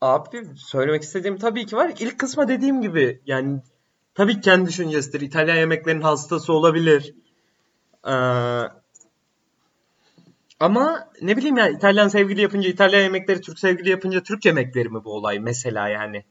abi 0.00 0.46
söylemek 0.56 1.02
istediğim 1.02 1.38
tabii 1.38 1.66
ki 1.66 1.76
var. 1.76 1.92
İlk 2.00 2.18
kısma 2.18 2.48
dediğim 2.48 2.82
gibi 2.82 3.20
yani 3.26 3.60
tabii 4.14 4.40
kendi 4.40 4.68
düşüncesidir. 4.68 5.20
İtalyan 5.20 5.56
yemeklerinin 5.56 6.02
hastası 6.02 6.52
olabilir. 6.52 7.14
Ee, 8.06 8.12
ama 10.60 11.08
ne 11.22 11.36
bileyim 11.36 11.56
yani 11.56 11.76
İtalyan 11.76 12.08
sevgili 12.08 12.40
yapınca 12.40 12.68
İtalyan 12.68 13.02
yemekleri, 13.02 13.40
Türk 13.40 13.58
sevgili 13.58 13.90
yapınca 13.90 14.22
Türk 14.22 14.44
yemekleri 14.44 14.88
mi 14.88 15.04
bu 15.04 15.12
olay 15.12 15.38
mesela 15.38 15.88
yani? 15.88 16.24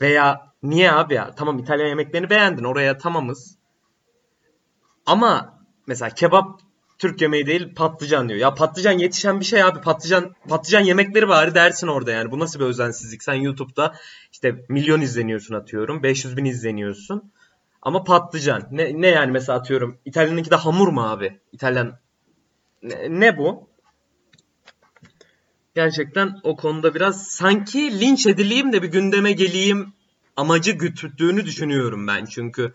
Veya 0.00 0.52
niye 0.62 0.92
abi 0.92 1.14
ya? 1.14 1.34
Tamam 1.34 1.58
İtalyan 1.58 1.86
yemeklerini 1.88 2.30
beğendin. 2.30 2.64
Oraya 2.64 2.98
tamamız. 2.98 3.56
Ama 5.06 5.58
mesela 5.86 6.10
kebap 6.10 6.60
Türk 6.98 7.20
yemeği 7.20 7.46
değil 7.46 7.74
patlıcan 7.74 8.28
diyor. 8.28 8.40
Ya 8.40 8.54
patlıcan 8.54 8.92
yetişen 8.92 9.40
bir 9.40 9.44
şey 9.44 9.62
abi. 9.62 9.80
Patlıcan 9.80 10.34
patlıcan 10.48 10.80
yemekleri 10.80 11.28
bari 11.28 11.54
dersin 11.54 11.86
orada 11.86 12.10
yani. 12.12 12.30
Bu 12.30 12.38
nasıl 12.38 12.60
bir 12.60 12.64
özensizlik? 12.64 13.22
Sen 13.22 13.34
YouTube'da 13.34 13.94
işte 14.32 14.64
milyon 14.68 15.00
izleniyorsun 15.00 15.54
atıyorum. 15.54 16.02
500 16.02 16.36
bin 16.36 16.44
izleniyorsun. 16.44 17.32
Ama 17.82 18.04
patlıcan. 18.04 18.68
Ne, 18.70 19.00
ne 19.00 19.06
yani 19.06 19.32
mesela 19.32 19.58
atıyorum. 19.58 19.98
İtalyanınki 20.04 20.50
de 20.50 20.56
hamur 20.56 20.88
mu 20.88 21.02
abi? 21.08 21.40
İtalyan 21.52 21.98
ne, 22.82 23.20
ne 23.20 23.38
bu? 23.38 23.69
Gerçekten 25.74 26.40
o 26.42 26.56
konuda 26.56 26.94
biraz 26.94 27.26
sanki 27.26 28.00
linç 28.00 28.26
edileyim 28.26 28.72
de 28.72 28.82
bir 28.82 28.88
gündeme 28.88 29.32
geleyim 29.32 29.92
amacı 30.36 30.72
güttüğünü 30.72 31.44
düşünüyorum 31.46 32.06
ben. 32.06 32.24
Çünkü 32.24 32.72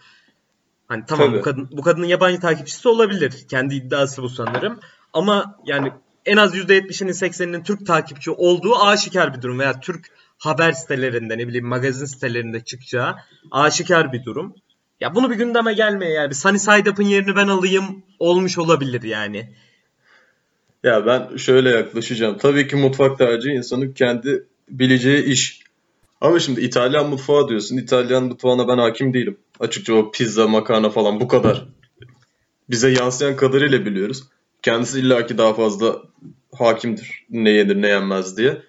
hani 0.88 1.04
tamam 1.08 1.28
Tabii. 1.28 1.40
bu 1.40 1.42
kadın 1.42 1.70
bu 1.72 1.82
kadının 1.82 2.06
yabancı 2.06 2.40
takipçisi 2.40 2.90
olabilir. 2.90 3.46
Kendi 3.50 3.76
iddiası 3.76 4.24
bu 4.24 4.30
sanırım. 4.30 4.80
Ama 5.14 5.60
yani 5.66 5.92
en 6.26 6.38
az 6.38 6.56
%70'inin 6.56 7.12
80'inin 7.12 7.64
Türk 7.64 7.86
takipçi 7.86 8.32
olduğu 8.32 8.76
aşikar 8.76 9.38
bir 9.38 9.42
durum 9.42 9.60
veya 9.60 9.80
Türk 9.80 10.12
haber 10.38 10.72
sitelerinde 10.72 11.38
ne 11.38 11.48
bileyim 11.48 11.68
magazin 11.68 12.06
sitelerinde 12.06 12.64
çıkacağı 12.64 13.16
aşikar 13.52 14.14
bir 14.14 14.26
durum. 14.26 14.56
Ya 15.00 15.16
bunu 15.16 15.30
bir 15.30 15.36
gündeme 15.36 15.74
gelmeye 15.74 16.14
yani 16.14 16.30
bir 16.30 16.36
Sunny 16.36 16.60
Side 16.60 16.92
Up'ın 16.92 17.04
yerini 17.04 17.36
ben 17.36 17.48
alayım 17.48 18.04
olmuş 18.20 18.58
olabilir 18.58 19.04
yani. 19.04 19.56
Ya 20.86 21.06
ben 21.06 21.38
şöyle 21.38 21.70
yaklaşacağım. 21.70 22.38
Tabii 22.38 22.68
ki 22.68 22.76
mutfak 22.76 23.18
tercihi 23.18 23.54
insanın 23.54 23.92
kendi 23.92 24.44
bileceği 24.70 25.24
iş. 25.24 25.62
Ama 26.22 26.40
şimdi 26.40 26.62
İtalyan 26.62 27.10
mutfağı 27.10 27.50
diyorsun. 27.50 27.78
İtalyan 27.78 28.24
mutfağına 28.24 28.68
ben 28.68 28.78
hakim 28.78 29.14
değilim. 29.14 29.38
Açıkça 29.60 29.94
o 29.94 30.12
pizza, 30.12 30.48
makarna 30.48 30.90
falan 30.90 31.20
bu 31.20 31.28
kadar. 31.28 31.66
Bize 32.70 32.90
yansıyan 32.90 33.36
kadarıyla 33.36 33.86
biliyoruz. 33.86 34.24
Kendisi 34.62 35.00
illaki 35.00 35.38
daha 35.38 35.54
fazla 35.54 36.02
hakimdir. 36.58 37.26
Ne 37.30 37.50
yenir 37.50 37.82
ne 37.82 37.88
yenmez 37.88 38.38
diye. 38.38 38.62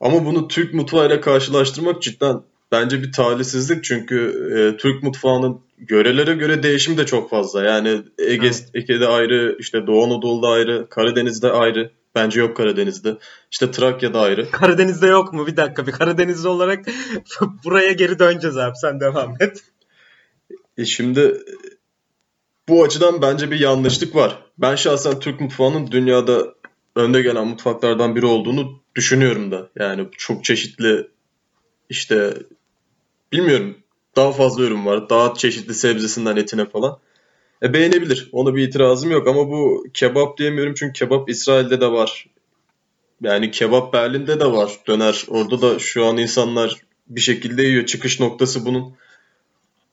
Ama 0.00 0.24
bunu 0.24 0.48
Türk 0.48 0.74
mutfağıyla 0.74 1.20
karşılaştırmak 1.20 2.02
cidden 2.02 2.42
bence 2.72 3.02
bir 3.02 3.12
talihsizlik. 3.12 3.84
Çünkü 3.84 4.16
e, 4.54 4.76
Türk 4.76 5.02
mutfağının 5.02 5.60
yörelere 5.90 6.34
göre 6.34 6.62
değişimi 6.62 6.96
de 6.96 7.06
çok 7.06 7.30
fazla. 7.30 7.64
Yani 7.64 8.02
Ege, 8.18 8.46
Evet. 8.46 8.68
Ege'de 8.74 9.06
ayrı, 9.06 9.56
işte 9.58 9.86
Doğu 9.86 10.04
Anadolu'da 10.04 10.48
ayrı, 10.48 10.86
Karadeniz'de 10.90 11.50
ayrı. 11.50 11.90
Bence 12.14 12.40
yok 12.40 12.56
Karadeniz'de. 12.56 13.16
İşte 13.50 13.70
Trakya'da 13.70 14.20
ayrı. 14.20 14.50
Karadeniz'de 14.50 15.06
yok 15.06 15.32
mu? 15.32 15.46
Bir 15.46 15.56
dakika 15.56 15.86
bir 15.86 15.92
Karadenizli 15.92 16.48
olarak 16.48 16.84
buraya 17.64 17.92
geri 17.92 18.18
döneceğiz 18.18 18.56
abi 18.56 18.76
sen 18.76 19.00
devam 19.00 19.36
et. 19.40 19.62
E 20.78 20.84
şimdi 20.84 21.40
bu 22.68 22.84
açıdan 22.84 23.22
bence 23.22 23.50
bir 23.50 23.60
yanlışlık 23.60 24.14
var. 24.14 24.38
Ben 24.58 24.74
şahsen 24.74 25.20
Türk 25.20 25.40
mutfağının 25.40 25.90
dünyada 25.90 26.54
önde 26.96 27.22
gelen 27.22 27.46
mutfaklardan 27.46 28.16
biri 28.16 28.26
olduğunu 28.26 28.82
düşünüyorum 28.94 29.50
da. 29.50 29.68
Yani 29.76 30.08
çok 30.18 30.44
çeşitli 30.44 31.08
işte 31.88 32.34
bilmiyorum 33.32 33.76
daha 34.16 34.32
fazla 34.32 34.62
ürün 34.62 34.86
var. 34.86 35.10
Daha 35.10 35.34
çeşitli 35.34 35.74
sebzesinden 35.74 36.36
etine 36.36 36.66
falan. 36.66 36.98
E 37.62 37.72
beğenebilir. 37.72 38.28
Ona 38.32 38.54
bir 38.54 38.68
itirazım 38.68 39.10
yok 39.10 39.28
ama 39.28 39.48
bu 39.48 39.86
kebap 39.94 40.38
diyemiyorum 40.38 40.74
çünkü 40.74 40.92
kebap 40.92 41.30
İsrail'de 41.30 41.80
de 41.80 41.92
var. 41.92 42.26
Yani 43.22 43.50
kebap 43.50 43.92
Berlin'de 43.92 44.40
de 44.40 44.46
var. 44.46 44.78
Döner. 44.86 45.24
Orada 45.28 45.62
da 45.62 45.78
şu 45.78 46.06
an 46.06 46.16
insanlar 46.16 46.76
bir 47.08 47.20
şekilde 47.20 47.62
yiyor. 47.62 47.86
Çıkış 47.86 48.20
noktası 48.20 48.66
bunun 48.66 48.94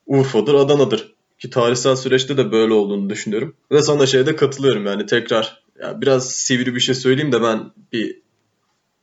Urfa'dır, 0.06 0.54
Adana'dır. 0.54 1.14
Ki 1.38 1.50
tarihsel 1.50 1.96
süreçte 1.96 2.36
de 2.36 2.52
böyle 2.52 2.72
olduğunu 2.72 3.10
düşünüyorum. 3.10 3.54
Ve 3.72 3.82
sana 3.82 4.06
şeyde 4.06 4.36
katılıyorum 4.36 4.86
yani 4.86 5.06
tekrar. 5.06 5.62
Ya 5.82 6.00
biraz 6.00 6.30
sivri 6.30 6.74
bir 6.74 6.80
şey 6.80 6.94
söyleyeyim 6.94 7.32
de 7.32 7.42
ben 7.42 7.70
bir 7.92 8.18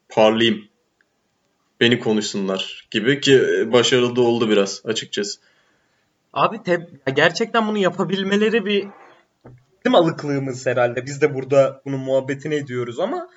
parlayayım. 0.10 0.67
Beni 1.80 2.00
konuşsunlar 2.00 2.88
gibi 2.92 3.22
ki 3.22 3.42
başarılı 3.74 4.16
da 4.16 4.22
oldu 4.22 4.50
biraz 4.50 4.82
açıkçası. 4.86 5.40
Abi 6.34 6.64
te- 6.64 6.90
gerçekten 7.16 7.68
bunu 7.68 7.78
yapabilmeleri 7.78 8.66
bir 8.66 8.88
bizim 9.86 9.96
alıklığımız 9.96 10.66
herhalde. 10.66 11.06
Biz 11.06 11.22
de 11.22 11.36
burada 11.36 11.82
bunun 11.86 12.00
muhabbetini 12.00 12.56
ediyoruz 12.56 13.00
ama 13.00 13.30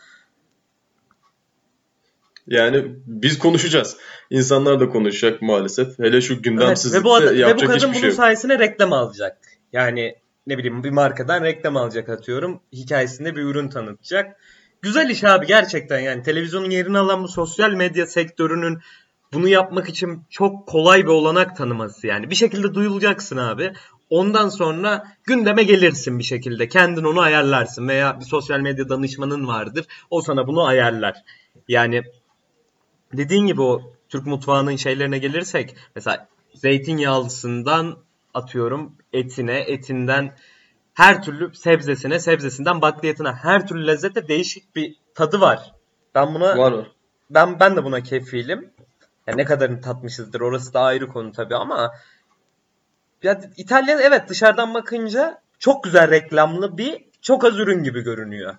Yani 2.46 2.84
biz 3.06 3.38
konuşacağız. 3.38 3.96
İnsanlar 4.30 4.80
da 4.80 4.88
konuşacak 4.88 5.42
maalesef. 5.42 5.98
Hele 5.98 6.20
şu 6.20 6.34
evet, 6.34 6.44
gündemsizlikte 6.44 7.00
ve 7.00 7.04
bu, 7.04 7.14
ad- 7.14 7.22
ve 7.22 7.30
bu 7.30 7.34
yapacak 7.34 7.68
kadın 7.68 7.76
hiçbir 7.76 7.88
bunun 7.88 8.00
şey 8.00 8.12
sayesinde 8.12 8.58
reklam 8.58 8.92
alacak. 8.92 9.38
Yani 9.72 10.16
ne 10.46 10.58
bileyim 10.58 10.84
bir 10.84 10.90
markadan 10.90 11.44
reklam 11.44 11.76
alacak 11.76 12.08
atıyorum. 12.08 12.60
Hikayesinde 12.72 13.36
bir 13.36 13.42
ürün 13.42 13.68
tanıtacak. 13.68 14.36
Güzel 14.82 15.10
iş 15.10 15.24
abi 15.24 15.46
gerçekten 15.46 16.00
yani 16.00 16.22
televizyonun 16.22 16.70
yerini 16.70 16.98
alan 16.98 17.22
bu 17.22 17.28
sosyal 17.28 17.70
medya 17.70 18.06
sektörünün 18.06 18.78
bunu 19.32 19.48
yapmak 19.48 19.88
için 19.88 20.22
çok 20.30 20.66
kolay 20.66 21.02
bir 21.02 21.10
olanak 21.10 21.56
tanıması 21.56 22.06
yani. 22.06 22.30
Bir 22.30 22.34
şekilde 22.34 22.74
duyulacaksın 22.74 23.36
abi. 23.36 23.72
Ondan 24.10 24.48
sonra 24.48 25.06
gündeme 25.24 25.62
gelirsin 25.62 26.18
bir 26.18 26.24
şekilde. 26.24 26.68
Kendin 26.68 27.04
onu 27.04 27.20
ayarlarsın 27.20 27.88
veya 27.88 28.20
bir 28.20 28.24
sosyal 28.24 28.60
medya 28.60 28.88
danışmanın 28.88 29.46
vardır. 29.46 29.86
O 30.10 30.22
sana 30.22 30.46
bunu 30.46 30.64
ayarlar. 30.64 31.16
Yani 31.68 32.02
dediğin 33.12 33.46
gibi 33.46 33.62
o 33.62 33.92
Türk 34.08 34.26
mutfağının 34.26 34.76
şeylerine 34.76 35.18
gelirsek 35.18 35.76
mesela 35.94 36.28
zeytinyağlısından 36.54 37.98
atıyorum 38.34 38.96
etine, 39.12 39.60
etinden 39.60 40.36
her 40.94 41.22
türlü 41.22 41.54
sebzesine, 41.54 42.20
sebzesinden 42.20 42.82
bakliyatına 42.82 43.34
her 43.36 43.66
türlü 43.66 43.86
lezzete 43.86 44.28
değişik 44.28 44.76
bir 44.76 44.96
tadı 45.14 45.40
var. 45.40 45.72
Ben 46.14 46.34
buna 46.34 46.58
Var 46.58 46.72
var. 46.72 46.86
ben 47.30 47.60
ben 47.60 47.76
de 47.76 47.84
buna 47.84 48.00
kefilim. 48.02 48.70
Yani 49.26 49.36
ne 49.38 49.44
kadarını 49.44 49.80
tatmışızdır 49.80 50.40
orası 50.40 50.74
da 50.74 50.80
ayrı 50.80 51.08
konu 51.08 51.32
tabii 51.32 51.56
ama 51.56 51.92
ya 53.22 53.40
İtalya 53.56 54.00
evet 54.00 54.28
dışarıdan 54.28 54.74
bakınca 54.74 55.40
çok 55.58 55.84
güzel 55.84 56.10
reklamlı 56.10 56.78
bir 56.78 57.04
çok 57.22 57.44
az 57.44 57.58
ürün 57.58 57.82
gibi 57.82 58.00
görünüyor. 58.00 58.54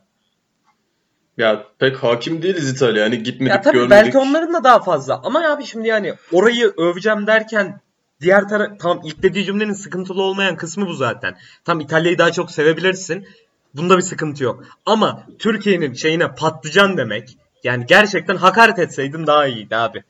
Ya 1.37 1.63
pek 1.79 1.97
hakim 2.03 2.41
değiliz 2.41 2.69
İtalya. 2.71 3.03
Yani 3.03 3.23
gitmedik 3.23 3.53
Ya 3.53 3.61
tabii 3.61 3.73
görmedik. 3.77 3.91
belki 3.91 4.17
onların 4.17 4.53
da 4.53 4.63
daha 4.63 4.79
fazla. 4.83 5.21
Ama 5.23 5.47
abi 5.51 5.63
şimdi 5.65 5.87
yani 5.87 6.13
orayı 6.31 6.73
öveceğim 6.77 7.27
derken 7.27 7.81
diğer 8.21 8.49
taraf 8.49 8.79
tam 8.79 9.01
ilk 9.03 9.23
dediği 9.23 9.45
cümlenin 9.45 9.73
sıkıntılı 9.73 10.21
olmayan 10.21 10.55
kısmı 10.55 10.87
bu 10.87 10.93
zaten. 10.93 11.37
Tam 11.65 11.79
İtalya'yı 11.79 12.17
daha 12.17 12.31
çok 12.31 12.51
sevebilirsin. 12.51 13.27
Bunda 13.73 13.97
bir 13.97 14.01
sıkıntı 14.01 14.43
yok. 14.43 14.63
Ama 14.85 15.27
Türkiye'nin 15.39 15.93
şeyine 15.93 16.35
patlıcan 16.35 16.97
demek 16.97 17.37
yani 17.63 17.85
gerçekten 17.87 18.35
hakaret 18.35 18.79
etseydin 18.79 19.27
daha 19.27 19.47
iyiydi 19.47 19.75
abi. 19.75 20.03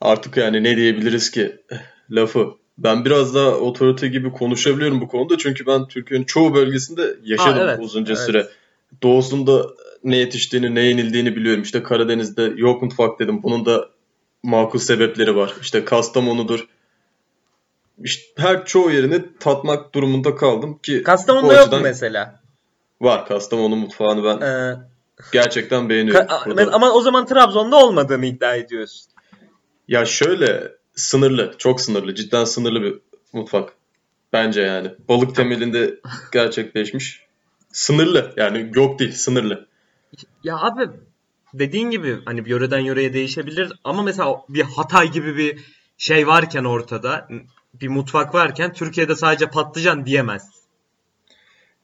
Artık 0.00 0.36
yani 0.36 0.62
ne 0.62 0.76
diyebiliriz 0.76 1.30
ki 1.30 1.56
lafı. 2.10 2.48
Ben 2.78 3.04
biraz 3.04 3.34
daha 3.34 3.48
otorite 3.48 4.08
gibi 4.08 4.32
konuşabiliyorum 4.32 5.00
bu 5.00 5.08
konuda 5.08 5.38
çünkü 5.38 5.66
ben 5.66 5.88
Türkiye'nin 5.88 6.24
çoğu 6.24 6.54
bölgesinde 6.54 7.16
yaşadım 7.24 7.58
Ha, 7.58 7.64
evet, 7.64 7.78
uzunca 7.80 8.14
evet. 8.14 8.26
süre. 8.26 8.48
Doğusunda 9.02 9.66
ne 10.04 10.16
yetiştiğini, 10.16 10.74
ne 10.74 10.80
yenildiğini 10.80 11.36
biliyorum. 11.36 11.62
İşte 11.62 11.82
Karadeniz'de 11.82 12.52
yok 12.56 12.82
mutfak 12.82 13.20
dedim. 13.20 13.42
Bunun 13.42 13.66
da 13.66 13.88
makul 14.44 14.78
sebepleri 14.78 15.36
var. 15.36 15.54
İşte 15.60 15.84
Kastamonu'dur. 15.84 16.68
İşte 18.02 18.42
her 18.42 18.64
çoğu 18.64 18.90
yerini 18.90 19.38
tatmak 19.40 19.94
durumunda 19.94 20.34
kaldım 20.36 20.78
ki 20.78 21.02
Kastamonu'da 21.02 21.54
yok 21.54 21.72
mu 21.72 21.78
mesela? 21.82 22.40
var. 23.00 23.26
Kastamonu 23.26 23.76
mutfağını 23.76 24.24
ben 24.24 24.46
Ee, 24.46 24.76
gerçekten 25.32 25.88
beğeniyorum. 25.88 26.26
ka- 26.26 26.70
ama 26.72 26.90
o 26.90 27.00
zaman 27.00 27.26
Trabzon'da 27.26 27.76
olmadığını 27.76 28.26
iddia 28.26 28.54
ediyorsun. 28.54 29.06
Ya 29.88 30.04
şöyle 30.04 30.72
sınırlı, 30.94 31.54
çok 31.58 31.80
sınırlı, 31.80 32.14
cidden 32.14 32.44
sınırlı 32.44 32.82
bir 32.82 32.94
mutfak. 33.32 33.72
Bence 34.32 34.60
yani. 34.60 34.88
Balık 35.08 35.36
temelinde 35.36 36.00
gerçekleşmiş. 36.32 37.24
Sınırlı 37.72 38.32
yani 38.36 38.70
yok 38.74 38.98
değil 38.98 39.12
sınırlı. 39.12 39.66
Ya 40.44 40.56
abi 40.56 40.90
dediğin 41.58 41.90
gibi 41.90 42.18
hani 42.24 42.44
bir 42.44 42.50
yöreden 42.50 42.78
yöreye 42.78 43.12
değişebilir 43.12 43.72
ama 43.84 44.02
mesela 44.02 44.44
bir 44.48 44.62
Hatay 44.62 45.10
gibi 45.12 45.36
bir 45.36 45.58
şey 45.98 46.26
varken 46.26 46.64
ortada 46.64 47.28
bir 47.74 47.88
mutfak 47.88 48.34
varken 48.34 48.72
Türkiye'de 48.72 49.16
sadece 49.16 49.46
patlıcan 49.46 50.06
diyemez. 50.06 50.48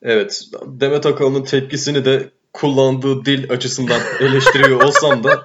Evet 0.03 0.43
Demet 0.67 1.07
Akalın'ın 1.07 1.45
tepkisini 1.45 2.05
de 2.05 2.31
kullandığı 2.53 3.25
dil 3.25 3.51
açısından 3.51 4.01
eleştiriyor 4.21 4.83
olsam 4.83 5.25
da 5.25 5.45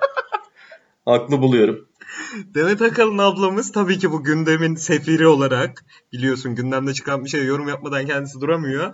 haklı 1.05 1.41
buluyorum. 1.41 1.87
Demet 2.35 2.81
Akalın 2.81 3.17
ablamız 3.17 3.71
tabii 3.71 3.99
ki 3.99 4.11
bu 4.11 4.23
gündemin 4.23 4.75
sefiri 4.75 5.27
olarak 5.27 5.85
biliyorsun 6.13 6.55
gündemde 6.55 6.93
çıkan 6.93 7.25
bir 7.25 7.29
şey 7.29 7.45
yorum 7.45 7.67
yapmadan 7.67 8.05
kendisi 8.05 8.41
duramıyor. 8.41 8.93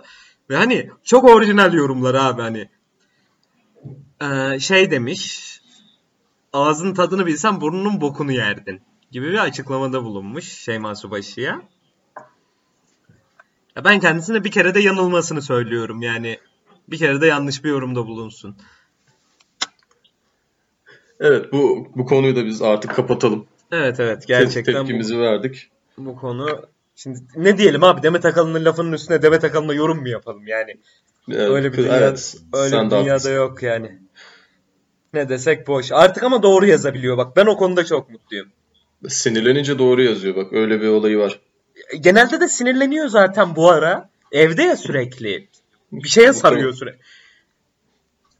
Ve 0.50 0.56
hani 0.56 0.90
çok 1.04 1.24
orijinal 1.24 1.74
yorumlar 1.74 2.14
abi 2.14 2.42
hani. 2.42 2.68
Ee, 4.22 4.60
şey 4.60 4.90
demiş 4.90 5.52
ağzın 6.52 6.94
tadını 6.94 7.26
bilsen 7.26 7.60
burnunun 7.60 8.00
bokunu 8.00 8.32
yerdin 8.32 8.80
gibi 9.10 9.28
bir 9.28 9.38
açıklamada 9.38 10.04
bulunmuş 10.04 10.44
Şeyma 10.44 10.94
Subaşı'ya. 10.94 11.62
Ya 13.76 13.84
ben 13.84 14.00
kendisine 14.00 14.44
bir 14.44 14.50
kere 14.50 14.74
de 14.74 14.80
yanılmasını 14.80 15.42
söylüyorum 15.42 16.02
yani. 16.02 16.38
Bir 16.88 16.98
kere 16.98 17.20
de 17.20 17.26
yanlış 17.26 17.64
bir 17.64 17.68
yorumda 17.68 18.06
bulunsun. 18.06 18.56
Evet 21.20 21.52
bu 21.52 21.88
bu 21.94 22.06
konuyu 22.06 22.36
da 22.36 22.46
biz 22.46 22.62
artık 22.62 22.94
kapatalım. 22.94 23.46
Evet 23.72 24.00
evet 24.00 24.20
Te- 24.20 24.26
gerçekten 24.26 24.74
bu, 24.74 24.78
tepkimizi 24.78 25.18
verdik. 25.18 25.70
bu 25.98 26.16
konu 26.16 26.62
şimdi 26.96 27.20
ne 27.36 27.58
diyelim 27.58 27.84
abi 27.84 28.02
Demet 28.02 28.24
Akalın'ın 28.24 28.64
lafının 28.64 28.92
üstüne 28.92 29.22
Demet 29.22 29.44
Akalın'a 29.44 29.74
yorum 29.74 30.00
mu 30.00 30.08
yapalım 30.08 30.46
yani? 30.46 30.76
Evet, 31.30 31.48
Öyle 31.48 31.72
bir 31.72 31.78
dünya, 31.78 31.98
evet, 31.98 32.36
öyle 32.52 32.76
bir 32.76 32.90
dünyada 32.90 33.10
haklısın. 33.10 33.34
yok 33.34 33.62
yani. 33.62 33.98
Ne 35.14 35.28
desek 35.28 35.66
boş. 35.68 35.92
Artık 35.92 36.22
ama 36.22 36.42
doğru 36.42 36.66
yazabiliyor 36.66 37.16
bak. 37.16 37.36
Ben 37.36 37.46
o 37.46 37.56
konuda 37.56 37.84
çok 37.84 38.10
mutluyum. 38.10 38.48
Sinirlenince 39.08 39.78
doğru 39.78 40.02
yazıyor 40.02 40.36
bak 40.36 40.52
öyle 40.52 40.80
bir 40.80 40.88
olayı 40.88 41.18
var. 41.18 41.40
Genelde 42.00 42.40
de 42.40 42.48
sinirleniyor 42.48 43.08
zaten 43.08 43.56
bu 43.56 43.70
ara. 43.70 44.10
Evde 44.32 44.62
ya 44.62 44.76
sürekli. 44.76 45.48
Bir 45.92 46.08
şeye 46.08 46.32
sarıyor 46.32 46.72
sürekli. 46.72 46.98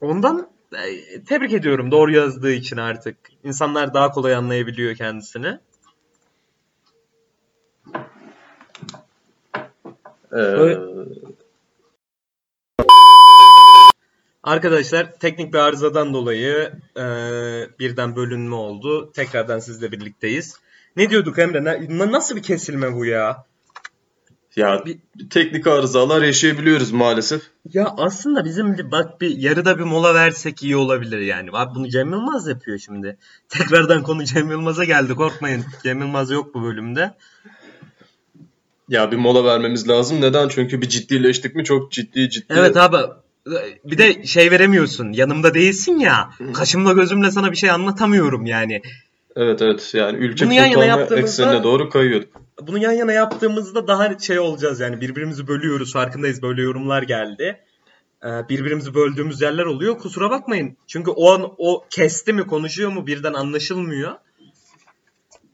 Ondan 0.01 0.49
e, 0.73 1.25
tebrik 1.25 1.53
ediyorum 1.53 1.91
doğru 1.91 2.13
yazdığı 2.13 2.53
için 2.53 2.77
artık. 2.77 3.17
İnsanlar 3.45 3.95
daha 3.95 4.11
kolay 4.11 4.35
anlayabiliyor 4.35 4.95
kendisini. 4.97 5.59
Ee, 10.33 10.37
Öyle- 10.37 10.81
Arkadaşlar 14.43 15.13
teknik 15.13 15.53
bir 15.53 15.59
arızadan 15.59 16.15
dolayı 16.15 16.73
e, 16.97 17.05
birden 17.79 18.17
bölünme 18.17 18.55
oldu. 18.55 19.13
Tekrardan 19.13 19.59
sizle 19.59 19.93
birlikteyiz. 19.93 20.57
Ne 20.97 21.11
diyorduk 21.11 21.39
Emre? 21.39 21.65
Na- 21.65 22.13
nasıl 22.13 22.37
bir 22.37 22.43
kesilme 22.43 22.93
bu 22.95 23.05
ya? 23.05 23.45
ya 24.57 24.83
bir, 24.87 24.99
teknik 25.31 25.67
arızalar 25.67 26.23
yaşayabiliyoruz 26.23 26.93
maalesef. 26.93 27.43
Ya 27.73 27.95
aslında 27.99 28.45
bizim 28.45 28.79
bir- 28.79 28.91
bak 28.91 29.21
bir 29.21 29.37
yarıda 29.39 29.79
bir 29.79 29.85
mola 29.85 30.15
versek 30.15 30.63
iyi 30.63 30.77
olabilir 30.77 31.19
yani. 31.19 31.51
Abi 31.53 31.75
bunu 31.75 31.89
Cem 31.89 32.13
Yılmaz 32.13 32.49
yapıyor 32.49 32.79
şimdi. 32.79 33.17
Tekrardan 33.49 34.03
konu 34.03 34.25
Cem 34.25 34.51
Yılmaz'a 34.51 34.85
geldi 34.85 35.15
korkmayın. 35.15 35.65
Cem 35.83 36.01
Yılmaz 36.01 36.31
yok 36.31 36.55
bu 36.55 36.63
bölümde. 36.63 37.15
Ya 38.89 39.13
bir 39.13 39.17
mola 39.17 39.45
vermemiz 39.45 39.89
lazım. 39.89 40.21
Neden? 40.21 40.49
Çünkü 40.49 40.83
bir 40.83 40.89
ciddileştik 40.89 41.55
mi 41.55 41.65
çok 41.65 41.93
ciddi 41.93 42.31
ciddi. 42.31 42.55
Evet 42.57 42.77
abi 42.77 42.97
bir 43.85 43.99
de 43.99 44.25
şey 44.25 44.51
veremiyorsun. 44.51 45.13
Yanımda 45.13 45.55
değilsin 45.55 45.99
ya. 45.99 46.31
Kaşımla 46.55 46.93
gözümle 46.93 47.31
sana 47.31 47.51
bir 47.51 47.57
şey 47.57 47.71
anlatamıyorum 47.71 48.47
yani. 48.47 48.83
Evet 49.37 49.63
evet 49.63 49.91
yani 49.95 50.19
ülke 50.19 50.45
Bunu 50.45 50.53
yan 50.53 50.67
yana 50.67 50.85
yaptığımızda- 50.85 51.21
eksenine 51.21 51.63
doğru 51.63 51.91
kayıyorduk. 51.91 52.29
Bunu 52.63 52.79
yan 52.79 52.93
yana 52.93 53.13
yaptığımızda 53.13 53.89
daha 53.89 54.19
şey 54.19 54.39
olacağız 54.39 54.81
yani 54.81 55.01
birbirimizi 55.01 55.49
bölüyoruz 55.49 55.93
farkındayız 55.93 56.43
böyle 56.43 56.63
yorumlar 56.63 57.03
geldi. 57.03 57.61
Ee, 58.25 58.49
birbirimizi 58.49 58.95
böldüğümüz 58.95 59.41
yerler 59.41 59.65
oluyor 59.65 59.99
kusura 59.99 60.31
bakmayın. 60.31 60.77
Çünkü 60.87 61.11
o 61.11 61.33
an 61.33 61.53
o 61.59 61.85
kesti 61.91 62.33
mi 62.33 62.47
konuşuyor 62.47 62.91
mu 62.93 63.07
birden 63.07 63.33
anlaşılmıyor. 63.33 64.13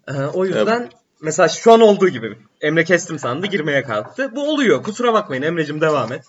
Ee, 0.09 0.13
o 0.13 0.45
yüzden 0.45 0.89
mesela 1.21 1.49
şu 1.49 1.73
an 1.73 1.81
olduğu 1.81 2.09
gibi 2.09 2.39
Emre 2.61 2.85
kestim 2.85 3.19
sandı 3.19 3.47
girmeye 3.47 3.83
kalktı. 3.83 4.33
Bu 4.37 4.53
oluyor 4.53 4.83
kusura 4.83 5.13
bakmayın 5.13 5.43
Emre'cim 5.43 5.81
devam 5.81 6.13
et. 6.13 6.25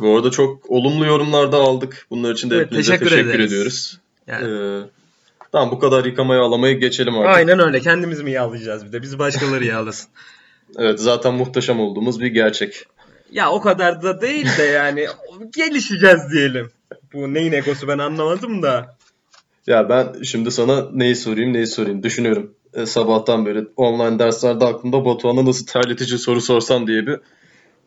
Bu 0.00 0.16
arada 0.16 0.30
çok 0.30 0.70
olumlu 0.70 1.06
yorumlar 1.06 1.52
da 1.52 1.56
aldık. 1.56 2.06
Bunlar 2.10 2.32
için 2.34 2.50
de 2.50 2.56
Evet, 2.56 2.66
hepinize 2.66 2.90
teşekkür 2.92 3.10
teşekkür, 3.10 3.28
ederiz. 3.30 3.52
ediyoruz. 3.52 3.98
Yani, 4.26 4.44
Ee, 4.44 4.88
tamam 5.52 5.70
bu 5.70 5.78
kadar 5.78 6.04
yıkamaya 6.04 6.40
alamayı 6.42 6.80
geçelim 6.80 7.18
artık. 7.18 7.36
aynen 7.36 7.58
öyle 7.58 7.80
kendimiz 7.80 8.20
mi 8.20 8.30
yağlayacağız 8.30 8.86
bir 8.86 8.92
de 8.92 9.02
biz 9.02 9.18
başkaları 9.18 9.64
yağlasın. 9.64 10.10
Evet 10.78 11.00
zaten 11.00 11.34
muhteşem 11.34 11.80
olduğumuz 11.80 12.20
bir 12.20 12.26
gerçek. 12.26 12.84
Ya 13.32 13.50
o 13.50 13.60
kadar 13.60 14.02
da 14.02 14.20
değil 14.20 14.46
de 14.58 14.62
yani 14.62 15.06
gelişeceğiz 15.56 16.20
diyelim. 16.32 16.70
Bu 17.12 17.34
neyin 17.34 17.52
egosu 17.52 17.88
ben 17.88 17.98
anlamadım 17.98 18.62
da. 18.62 18.96
Ya 19.66 19.88
ben 19.88 20.22
şimdi 20.22 20.50
sana 20.50 20.88
neyi 20.92 21.16
sorayım 21.16 21.52
neyi 21.52 21.66
sorayım 21.66 22.02
düşünüyorum. 22.02 22.54
E, 22.74 22.86
sabahtan 22.86 23.46
beri 23.46 23.64
online 23.76 24.18
derslerde 24.18 24.64
aklımda 24.64 25.04
Batuhan'a 25.04 25.44
nasıl 25.44 25.66
terletici 25.66 26.18
soru 26.18 26.40
sorsam 26.40 26.86
diye 26.86 27.06
bir 27.06 27.20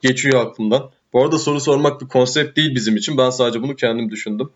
geçiyor 0.01 0.45
aklımdan. 0.45 0.89
Bu 1.13 1.23
arada 1.23 1.37
soru 1.39 1.59
sormak 1.59 2.01
bir 2.01 2.07
konsept 2.07 2.57
değil 2.57 2.75
bizim 2.75 2.97
için. 2.97 3.17
Ben 3.17 3.29
sadece 3.29 3.61
bunu 3.61 3.75
kendim 3.75 4.11
düşündüm. 4.11 4.49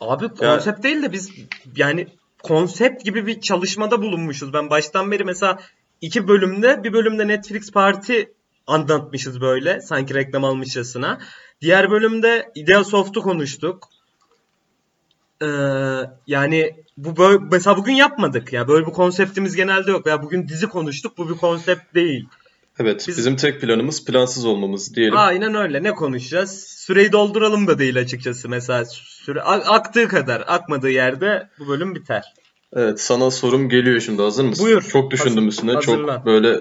Abi 0.00 0.28
konsept 0.28 0.82
değil 0.82 1.02
de 1.02 1.12
biz 1.12 1.30
yani 1.76 2.06
konsept 2.42 3.04
gibi 3.04 3.26
bir 3.26 3.40
çalışmada 3.40 4.02
bulunmuşuz. 4.02 4.52
Ben 4.52 4.70
baştan 4.70 5.10
beri 5.10 5.24
mesela 5.24 5.58
iki 6.00 6.28
bölümde 6.28 6.84
bir 6.84 6.92
bölümde 6.92 7.28
Netflix 7.28 7.72
Parti 7.72 8.32
anlatmışız 8.66 9.40
böyle 9.40 9.80
sanki 9.80 10.14
reklam 10.14 10.44
almışçasına. 10.44 11.18
Diğer 11.60 11.90
bölümde 11.90 12.52
Ideasoft'u 12.54 13.22
konuştuk. 13.22 13.88
Ee, 15.42 15.46
yani 16.26 16.76
bu 16.96 17.16
böyle, 17.16 17.44
mesela 17.50 17.76
bugün 17.76 17.92
yapmadık 17.92 18.52
ya 18.52 18.68
böyle 18.68 18.86
bir 18.86 18.92
konseptimiz 18.92 19.56
genelde 19.56 19.90
yok. 19.90 20.06
Ya 20.06 20.22
bugün 20.22 20.48
dizi 20.48 20.66
konuştuk 20.66 21.18
bu 21.18 21.28
bir 21.28 21.34
konsept 21.34 21.94
değil. 21.94 22.28
Evet 22.80 23.04
Biz- 23.08 23.18
bizim 23.18 23.36
tek 23.36 23.60
planımız 23.60 24.04
plansız 24.04 24.44
olmamız 24.44 24.94
diyelim. 24.94 25.16
Aynen 25.16 25.54
öyle. 25.54 25.82
Ne 25.82 25.90
konuşacağız? 25.94 26.64
Süreyi 26.68 27.12
dolduralım 27.12 27.66
da 27.66 27.78
değil 27.78 27.98
açıkçası. 27.98 28.48
Mesela 28.48 28.84
süre 28.84 29.42
aktığı 29.42 30.08
kadar, 30.08 30.44
akmadığı 30.46 30.90
yerde 30.90 31.48
bu 31.58 31.68
bölüm 31.68 31.94
biter. 31.94 32.22
Evet 32.76 33.00
sana 33.00 33.30
sorum 33.30 33.68
geliyor 33.68 34.00
şimdi 34.00 34.22
hazır 34.22 34.44
mısın? 34.44 34.64
Buyur. 34.66 34.82
Çok 34.82 35.10
düşündüm 35.10 35.34
Hazır- 35.36 35.48
üstüne. 35.48 35.72
hazırlan. 35.72 36.16
Çok 36.16 36.26
böyle 36.26 36.60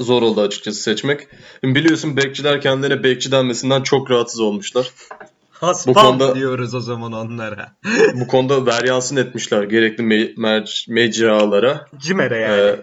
zor 0.00 0.22
oldu 0.22 0.40
açıkçası 0.40 0.82
seçmek. 0.82 1.28
Biliyorsun 1.62 2.16
bekçiler 2.16 2.60
kendilerine 2.60 3.02
bekçi 3.02 3.32
denmesinden 3.32 3.82
çok 3.82 4.10
rahatsız 4.10 4.40
olmuşlar. 4.40 4.90
Haspam 5.50 5.94
konuda- 5.94 6.34
diyoruz 6.34 6.74
o 6.74 6.80
zaman 6.80 7.12
onlara. 7.12 7.72
Bu 8.14 8.26
konuda 8.26 8.66
veryansın 8.66 9.16
etmişler 9.16 9.62
gerekli 9.62 10.02
me- 10.04 10.34
mer- 10.34 10.92
mecralara. 10.92 11.86
Cimer'e 11.98 12.38
yani. 12.38 12.60
Ee, 12.60 12.76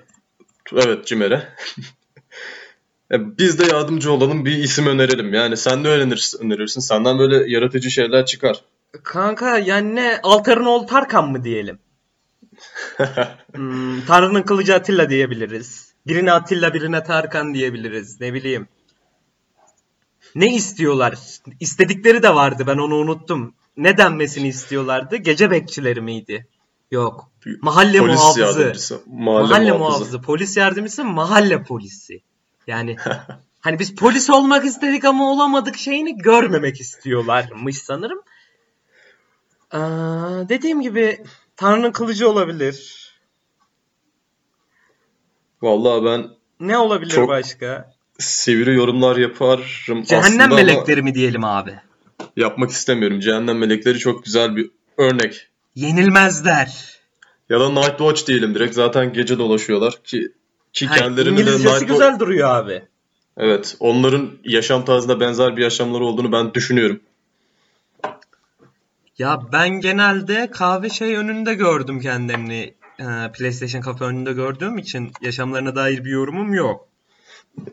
evet 0.75 1.05
CİMER'e. 1.07 1.47
Ya 3.13 3.37
Biz 3.37 3.59
de 3.59 3.65
yardımcı 3.65 4.11
olalım 4.11 4.45
bir 4.45 4.57
isim 4.57 4.87
önerelim. 4.87 5.33
Yani 5.33 5.57
sen 5.57 5.83
ne 5.83 5.87
önerirsin, 5.87 6.45
önerirsin? 6.45 6.81
Senden 6.81 7.19
böyle 7.19 7.51
yaratıcı 7.51 7.91
şeyler 7.91 8.25
çıkar. 8.25 8.63
Kanka 9.03 9.57
yani 9.57 9.95
ne? 9.95 10.19
Altar'ın 10.23 10.65
oğlu 10.65 10.85
Tarkan 10.85 11.31
mı 11.31 11.43
diyelim? 11.43 11.79
Hmm, 13.55 14.05
Tanrı'nın 14.05 14.41
kılıcı 14.41 14.75
Atilla 14.75 15.09
diyebiliriz. 15.09 15.93
Birine 16.07 16.31
Atilla 16.31 16.73
birine 16.73 17.03
Tarkan 17.03 17.53
diyebiliriz. 17.53 18.21
Ne 18.21 18.33
bileyim. 18.33 18.67
Ne 20.35 20.55
istiyorlar? 20.55 21.15
İstedikleri 21.59 22.23
de 22.23 22.35
vardı 22.35 22.63
ben 22.67 22.77
onu 22.77 22.95
unuttum. 22.95 23.53
Ne 23.77 23.97
denmesini 23.97 24.47
istiyorlardı? 24.47 25.15
Gece 25.15 25.51
bekçileri 25.51 26.01
miydi? 26.01 26.47
Yok. 26.91 27.31
Mahalle 27.61 27.97
Polis 27.99 28.15
muhafızı. 28.15 28.39
yardımcısı. 28.41 29.01
Mahalle, 29.07 29.47
Mahalle, 29.47 29.71
muhafızı. 29.71 29.99
muhafızı. 29.99 30.21
Polis 30.21 30.57
yardımcısı 30.57 31.03
mahalle 31.05 31.63
polisi. 31.63 32.21
Yani 32.67 32.95
hani 33.61 33.79
biz 33.79 33.95
polis 33.95 34.29
olmak 34.29 34.65
istedik 34.65 35.05
ama 35.05 35.31
olamadık 35.31 35.77
şeyini 35.77 36.17
görmemek 36.17 36.81
istiyorlarmış 36.81 37.77
sanırım. 37.77 38.21
Aa, 39.71 40.49
dediğim 40.49 40.81
gibi 40.81 41.23
Tanrı'nın 41.55 41.91
kılıcı 41.91 42.29
olabilir. 42.29 43.03
Vallahi 45.61 46.05
ben 46.05 46.29
Ne 46.59 46.77
olabilir 46.77 47.09
Çok- 47.11 47.29
başka? 47.29 47.93
sivri 48.19 48.75
yorumlar 48.75 49.15
yaparım 49.17 50.03
Cehennem 50.03 50.41
aslında 50.41 50.47
melekleri 50.47 51.01
mi 51.01 51.15
diyelim 51.15 51.43
abi? 51.43 51.79
yapmak 52.37 52.69
istemiyorum. 52.71 53.19
Cehennem 53.19 53.57
melekleri 53.57 53.99
çok 53.99 54.23
güzel 54.25 54.55
bir 54.55 54.71
örnek. 54.97 55.47
Yenilmezler. 55.75 56.99
Ya 57.49 57.59
da 57.59 57.69
Night 57.69 57.97
Watch 57.97 58.27
diyelim 58.27 58.55
direkt. 58.55 58.73
Zaten 58.75 59.13
gece 59.13 59.37
dolaşıyorlar 59.39 60.03
ki 60.03 60.31
ki 60.73 60.87
Ha, 60.87 60.95
kendilerine 60.95 61.37
de 61.37 61.41
İngilizcesi 61.41 61.85
güzel 61.85 62.19
duruyor 62.19 62.49
abi. 62.49 62.83
Evet, 63.37 63.75
onların 63.79 64.31
yaşam 64.43 64.85
tarzına 64.85 65.19
benzer 65.19 65.57
bir 65.57 65.61
yaşamları 65.61 66.03
olduğunu 66.03 66.31
ben 66.31 66.53
düşünüyorum. 66.53 66.99
Ya 69.17 69.39
ben 69.51 69.69
genelde 69.69 70.51
kahve 70.51 70.89
şey 70.89 71.15
önünde 71.15 71.53
gördüm 71.53 71.99
kendilerini. 71.99 72.73
Ee, 72.99 73.31
PlayStation 73.33 73.81
kafe 73.81 74.05
önünde 74.05 74.33
gördüğüm 74.33 74.77
için 74.77 75.11
yaşamlarına 75.21 75.75
dair 75.75 76.05
bir 76.05 76.09
yorumum 76.09 76.53
yok. 76.53 76.87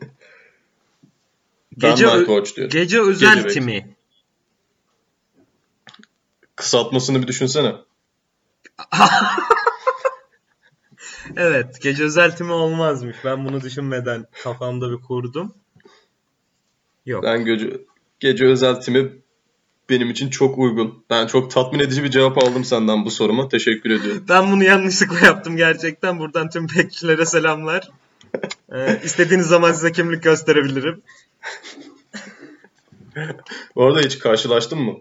Ben 1.81 1.91
Gece, 1.91 2.07
ö- 2.07 2.25
Watch 2.25 2.55
diyorum. 2.55 2.71
gece 2.71 3.01
özel 3.01 3.35
Gece 3.35 3.47
timi. 3.47 3.95
Kısaltmasını 6.55 7.21
bir 7.21 7.27
düşünsene. 7.27 7.75
Evet, 11.37 11.81
gece 11.81 12.03
özel 12.03 12.35
timi 12.35 12.51
olmazmış. 12.51 13.17
Ben 13.25 13.45
bunu 13.45 13.61
düşünmeden 13.61 14.25
kafamda 14.43 14.91
bir 14.91 15.01
kurdum. 15.01 15.53
Yok. 17.05 17.23
Ben 17.23 17.45
gece, 17.45 17.81
gece 18.19 18.45
özel 18.45 18.75
timi 18.75 19.11
benim 19.89 20.09
için 20.09 20.29
çok 20.29 20.57
uygun. 20.57 21.03
Ben 21.09 21.27
çok 21.27 21.51
tatmin 21.51 21.79
edici 21.79 22.03
bir 22.03 22.11
cevap 22.11 22.37
aldım 22.37 22.65
senden 22.65 23.05
bu 23.05 23.11
soruma. 23.11 23.49
Teşekkür 23.49 23.89
ediyorum. 23.89 24.25
Ben 24.29 24.51
bunu 24.51 24.63
yanlışlıkla 24.63 25.25
yaptım 25.25 25.57
gerçekten. 25.57 26.19
Buradan 26.19 26.49
tüm 26.49 26.67
bekçilere 26.77 27.25
selamlar. 27.25 27.89
Ee, 28.73 29.01
istediğiniz 29.03 29.47
zaman 29.47 29.71
size 29.71 29.91
kimlik 29.91 30.23
gösterebilirim. 30.23 31.01
Bu 33.75 33.85
arada 33.85 33.99
hiç 33.99 34.19
karşılaştın 34.19 34.79
mı? 34.79 34.97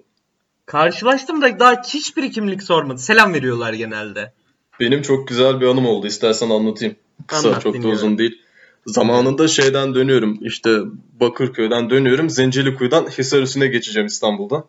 Karşılaştım 0.66 1.42
da 1.42 1.58
daha 1.58 1.82
hiçbir 1.82 2.32
kimlik 2.32 2.62
sormadı. 2.62 2.98
Selam 2.98 3.34
veriyorlar 3.34 3.72
genelde. 3.72 4.32
Benim 4.80 5.02
çok 5.02 5.28
güzel 5.28 5.60
bir 5.60 5.66
anım 5.66 5.86
oldu. 5.86 6.06
İstersen 6.06 6.50
anlatayım. 6.50 6.96
Kısa, 7.26 7.48
Anlat, 7.48 7.62
çok 7.62 7.72
da 7.74 7.76
dinliyorum. 7.78 7.98
uzun 7.98 8.18
değil. 8.18 8.42
Zamanında 8.86 9.48
şeyden 9.48 9.94
dönüyorum. 9.94 10.38
İşte 10.40 10.78
Bakırköy'den 11.20 11.90
dönüyorum. 11.90 12.30
Zencilikuyu'dan 12.30 13.06
Hisarüstü'ne 13.06 13.66
geçeceğim 13.66 14.06
İstanbul'dan. 14.06 14.64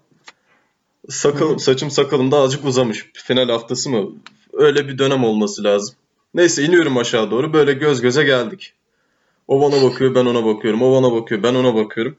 Sakal, 1.09 1.57
saçım 1.57 1.91
sakalım 1.91 2.31
da 2.31 2.37
azıcık 2.37 2.65
uzamış. 2.65 3.05
Final 3.13 3.49
haftası 3.49 3.89
mı? 3.89 4.09
Öyle 4.53 4.87
bir 4.87 4.97
dönem 4.97 5.23
olması 5.23 5.63
lazım. 5.63 5.95
Neyse 6.33 6.63
iniyorum 6.63 6.97
aşağı 6.97 7.31
doğru. 7.31 7.53
Böyle 7.53 7.73
göz 7.73 8.01
göze 8.01 8.23
geldik. 8.23 8.73
O 9.47 9.61
bana 9.61 9.83
bakıyor, 9.83 10.15
ben 10.15 10.25
ona 10.25 10.45
bakıyorum. 10.45 10.81
O 10.81 11.01
bana 11.01 11.11
bakıyor, 11.15 11.43
ben 11.43 11.55
ona 11.55 11.75
bakıyorum. 11.75 12.15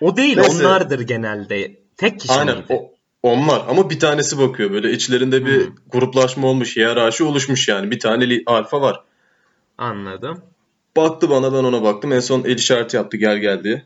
O 0.00 0.16
değil 0.16 0.36
Neyse. 0.36 0.66
onlardır 0.66 1.00
genelde. 1.00 1.76
Tek 1.96 2.20
kişi 2.20 2.32
Aynen 2.32 2.56
miydi? 2.56 2.66
o, 2.74 2.90
onlar 3.22 3.62
ama 3.68 3.90
bir 3.90 3.98
tanesi 4.00 4.38
bakıyor 4.38 4.70
böyle 4.70 4.92
içlerinde 4.92 5.46
bir 5.46 5.66
Hmm. 5.66 5.74
gruplaşma 5.92 6.46
olmuş, 6.48 6.76
hiyerarşi 6.76 7.24
oluşmuş 7.24 7.68
yani. 7.68 7.90
Bir 7.90 8.00
tane 8.00 8.40
alfa 8.46 8.80
var. 8.80 9.02
Anladım. 9.78 10.42
Baktı 10.96 11.30
bana 11.30 11.52
ben 11.52 11.64
ona 11.64 11.82
baktım. 11.82 12.12
En 12.12 12.20
son 12.20 12.44
el 12.44 12.56
işareti 12.56 12.96
yaptı 12.96 13.16
gel 13.16 13.38
gel 13.38 13.64
diye. 13.64 13.82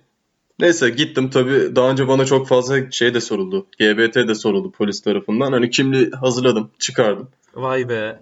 Neyse 0.61 0.91
gittim 0.91 1.31
tabii 1.31 1.77
daha 1.77 1.91
önce 1.91 2.09
bana 2.09 2.25
çok 2.25 2.49
fazla 2.49 2.91
şey 2.91 3.15
de 3.15 3.21
soruldu. 3.21 3.67
GBT 3.79 4.29
de 4.29 4.35
soruldu 4.35 4.71
polis 4.71 5.01
tarafından. 5.03 5.53
Hani 5.53 5.71
kimliği 5.71 6.11
hazırladım, 6.11 6.71
çıkardım. 6.79 7.29
Vay 7.55 7.89
be. 7.89 8.21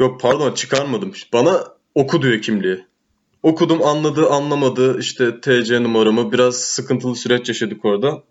Yok 0.00 0.20
pardon 0.20 0.52
çıkarmadım. 0.52 1.12
Bana 1.32 1.64
oku 1.94 2.22
diyor 2.22 2.42
kimliği. 2.42 2.84
Okudum 3.42 3.82
anladı 3.82 4.28
anlamadı 4.30 4.98
işte 5.00 5.40
TC 5.40 5.82
numaramı 5.82 6.32
biraz 6.32 6.56
sıkıntılı 6.56 7.16
süreç 7.16 7.48
yaşadık 7.48 7.84
orada. 7.84 8.22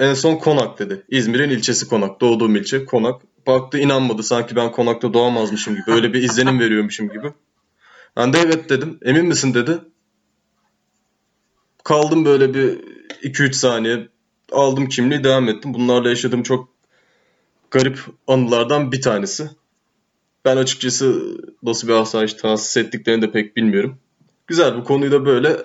En 0.00 0.14
son 0.14 0.36
Konak 0.36 0.78
dedi. 0.78 1.02
İzmir'in 1.08 1.50
ilçesi 1.50 1.88
Konak. 1.88 2.20
Doğduğum 2.20 2.56
ilçe 2.56 2.84
Konak. 2.84 3.22
Baktı 3.46 3.78
inanmadı 3.78 4.22
sanki 4.22 4.56
ben 4.56 4.72
Konak'ta 4.72 5.14
doğamazmışım 5.14 5.74
gibi. 5.74 5.90
Öyle 5.90 6.12
bir 6.12 6.22
izlenim 6.22 6.60
veriyormuşum 6.60 7.08
gibi. 7.08 7.32
Ben 8.16 8.32
de 8.32 8.38
evet 8.38 8.70
dedim. 8.70 8.98
Emin 9.02 9.26
misin 9.26 9.54
dedi. 9.54 9.78
Kaldım 11.84 12.24
böyle 12.24 12.54
bir 12.54 12.78
2-3 13.22 13.52
saniye. 13.52 14.08
Aldım 14.52 14.88
kimliği 14.88 15.24
devam 15.24 15.48
ettim. 15.48 15.74
Bunlarla 15.74 16.08
yaşadığım 16.08 16.42
çok 16.42 16.68
garip 17.70 17.98
anılardan 18.26 18.92
bir 18.92 19.02
tanesi. 19.02 19.50
Ben 20.44 20.56
açıkçası 20.56 21.22
nasıl 21.62 21.88
bir 21.88 21.92
asayiş 21.92 22.34
tahsis 22.34 22.76
ettiklerini 22.76 23.22
de 23.22 23.30
pek 23.32 23.56
bilmiyorum. 23.56 23.98
Güzel 24.46 24.76
bu 24.76 24.84
konuyu 24.84 25.12
da 25.12 25.26
böyle 25.26 25.56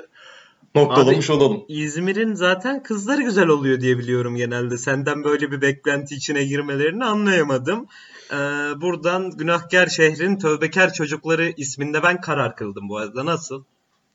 noktalamış 0.75 1.29
olalım. 1.29 1.65
İzmir'in 1.67 2.33
zaten 2.33 2.83
kızları 2.83 3.21
güzel 3.21 3.47
oluyor 3.47 3.81
diye 3.81 3.97
biliyorum 3.97 4.35
genelde. 4.35 4.77
Senden 4.77 5.23
böyle 5.23 5.51
bir 5.51 5.61
beklenti 5.61 6.15
içine 6.15 6.43
girmelerini 6.43 7.05
anlayamadım. 7.05 7.87
Ee, 8.31 8.35
buradan 8.81 9.31
Günahkar 9.31 9.87
Şehrin 9.87 10.37
Tövbekar 10.39 10.93
Çocukları 10.93 11.53
isminde 11.57 12.03
ben 12.03 12.21
karar 12.21 12.55
kıldım 12.55 12.89
bu 12.89 12.97
arada. 12.97 13.25
Nasıl? 13.25 13.63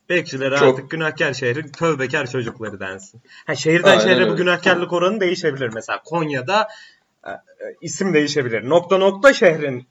Bekçilere 0.09 0.57
Çok- 0.57 0.69
artık 0.69 0.91
Günahkar 0.91 1.33
Şehrin 1.33 1.69
Tövbekar 1.69 2.31
Çocukları 2.31 2.81
densin. 2.81 3.21
Ha, 3.47 3.55
şehirden 3.55 3.91
Aynen 3.91 4.03
şehre 4.03 4.21
bu 4.27 4.31
öyle. 4.31 4.43
günahkarlık 4.43 4.93
oranı 4.93 5.21
değişebilir. 5.21 5.71
Mesela 5.75 6.03
Konya'da 6.05 6.69
e, 7.27 7.31
e, 7.31 7.37
isim 7.81 8.15
değişebilir. 8.15 8.69
Nokta 8.69 8.99
nokta 8.99 9.33
şehrin 9.33 9.87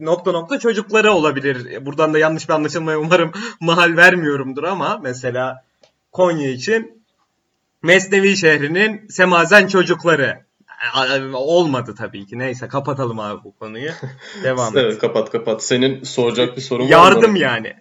nokta 0.00 0.32
nokta 0.32 0.58
çocukları 0.58 1.12
olabilir. 1.12 1.86
Buradan 1.86 2.14
da 2.14 2.18
yanlış 2.18 2.48
bir 2.48 2.54
anlaşılmaya 2.54 2.98
umarım 2.98 3.32
mahal 3.60 3.96
vermiyorumdur 3.96 4.64
ama 4.64 5.00
mesela 5.02 5.64
Konya 6.12 6.50
için 6.50 7.02
Mesnevi 7.82 8.36
şehrinin 8.36 9.08
Semazen 9.08 9.66
çocukları. 9.66 10.44
Olmadı 11.34 11.94
tabii 11.98 12.26
ki. 12.26 12.38
Neyse 12.38 12.68
kapatalım 12.68 13.20
abi 13.20 13.44
bu 13.44 13.58
konuyu. 13.58 13.90
Devam 14.44 14.76
et. 14.76 14.84
Evet 14.84 14.98
kapat 14.98 15.30
kapat. 15.30 15.64
Senin 15.64 16.02
soracak 16.02 16.56
bir 16.56 16.62
sorun 16.62 16.80
var 16.82 16.86
mı? 16.86 16.90
Yardım 16.92 17.36
yani. 17.36 17.76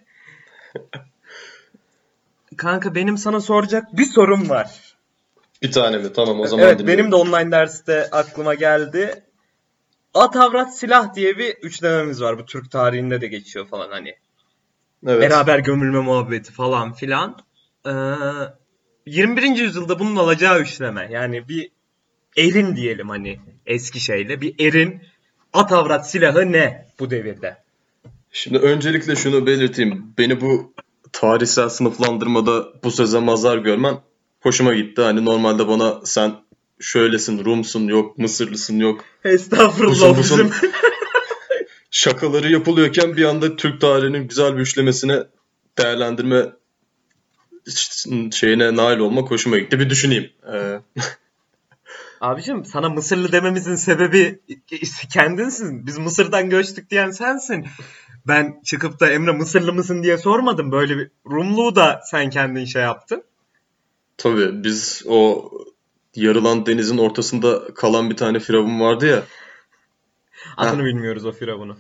Kanka 2.58 2.96
benim 2.96 3.18
sana 3.18 3.42
soracak 3.42 3.98
bir 3.98 4.06
sorum 4.06 4.50
var. 4.50 4.96
Bir 5.62 5.72
tane 5.72 5.98
mi? 5.98 6.14
Tamam 6.14 6.40
o 6.40 6.48
zaman 6.48 6.66
evet 6.66 6.80
dinliyorum. 6.80 7.00
benim 7.00 7.12
de 7.12 7.16
online 7.16 7.52
derste 7.52 8.10
aklıma 8.12 8.54
geldi. 8.54 9.24
At 10.14 10.36
avrat 10.36 10.78
silah 10.78 11.16
diye 11.16 11.38
bir 11.38 11.56
üçlememiz 11.56 12.22
var. 12.22 12.40
Bu 12.40 12.46
Türk 12.46 12.72
tarihinde 12.72 13.22
de 13.22 13.28
geçiyor 13.28 13.68
falan 13.68 13.92
hani. 13.92 14.16
Evet. 15.08 15.22
Beraber 15.22 15.60
gömülme 15.60 16.00
muhabbeti 16.00 16.54
falan 16.54 16.94
filan. 16.94 17.38
Ee, 17.86 17.92
21. 19.06 19.42
yüzyılda 19.44 20.00
bunun 20.00 20.16
alacağı 20.16 20.60
üçleme. 20.60 21.08
Yani 21.12 21.50
bir 21.50 21.72
erin 22.38 22.76
diyelim 22.76 23.10
hani 23.10 23.40
eski 23.66 24.00
şeyle. 24.00 24.42
Bir 24.42 24.56
erin 24.60 25.02
at 25.54 25.72
avrat 25.72 26.10
silahı 26.10 26.52
ne 26.52 26.88
bu 27.00 27.10
devirde? 27.10 27.58
Şimdi 28.32 28.58
öncelikle 28.58 29.16
şunu 29.16 29.46
belirteyim. 29.46 30.14
Beni 30.18 30.42
bu 30.42 30.74
tarihsel 31.12 31.70
sınıflandırmada 31.70 32.68
bu 32.84 32.92
söze 32.92 33.20
mazar 33.20 33.58
görmen 33.58 33.98
hoşuma 34.42 34.74
gitti. 34.74 35.02
Hani 35.02 35.26
normalde 35.26 35.68
bana 35.68 36.02
sen 36.06 36.36
şöylesin, 36.80 37.46
Rumsun 37.46 37.88
yok, 37.88 38.18
Mısırlısın 38.18 38.80
yok. 38.80 39.06
Estağfurullah 39.24 39.92
Busun 39.92 40.18
busun 40.18 40.52
bizim. 40.54 40.72
şakaları 41.92 42.52
yapılıyorken 42.52 43.18
bir 43.18 43.24
anda 43.26 43.56
Türk 43.56 43.82
tarihinin 43.82 44.28
güzel 44.28 44.56
bir 44.56 44.62
üçlemesine 44.62 45.24
değerlendirme 45.78 46.46
şeyine 48.32 48.76
nail 48.76 48.98
olmak 48.98 49.32
hoşuma 49.32 49.58
gitti. 49.58 49.80
Bir 49.80 49.90
düşüneyim. 49.90 50.30
Ee, 50.54 50.80
Abicim 52.22 52.66
sana 52.66 52.90
Mısırlı 52.90 53.32
dememizin 53.32 53.76
sebebi 53.76 54.40
kendinsin. 55.14 55.88
Biz 55.88 55.98
Mısır'dan 55.98 56.50
göçtük 56.50 56.90
diyen 56.90 57.12
sensin. 57.12 57.66
Ben 58.28 58.62
çıkıp 58.66 59.00
da 59.00 59.10
Emre 59.10 59.32
Mısırlı 59.32 59.74
mısın 59.74 60.04
diye 60.04 60.18
sormadım. 60.18 60.72
Böyle 60.72 60.98
bir 60.98 61.12
Rumluğu 61.32 61.76
da 61.76 62.02
sen 62.06 62.30
kendin 62.30 62.66
şey 62.66 62.82
yaptın. 62.82 63.24
tabii 64.18 64.64
biz 64.64 65.04
o 65.08 65.52
yarılan 66.16 66.66
denizin 66.66 66.98
ortasında 66.98 67.74
kalan 67.74 68.10
bir 68.10 68.18
tane 68.18 68.40
firavun 68.40 68.80
vardı 68.80 69.08
ya. 69.08 69.24
Adını 70.58 70.86
bilmiyoruz 70.86 71.26
o 71.26 71.32
firavunu. 71.32 71.78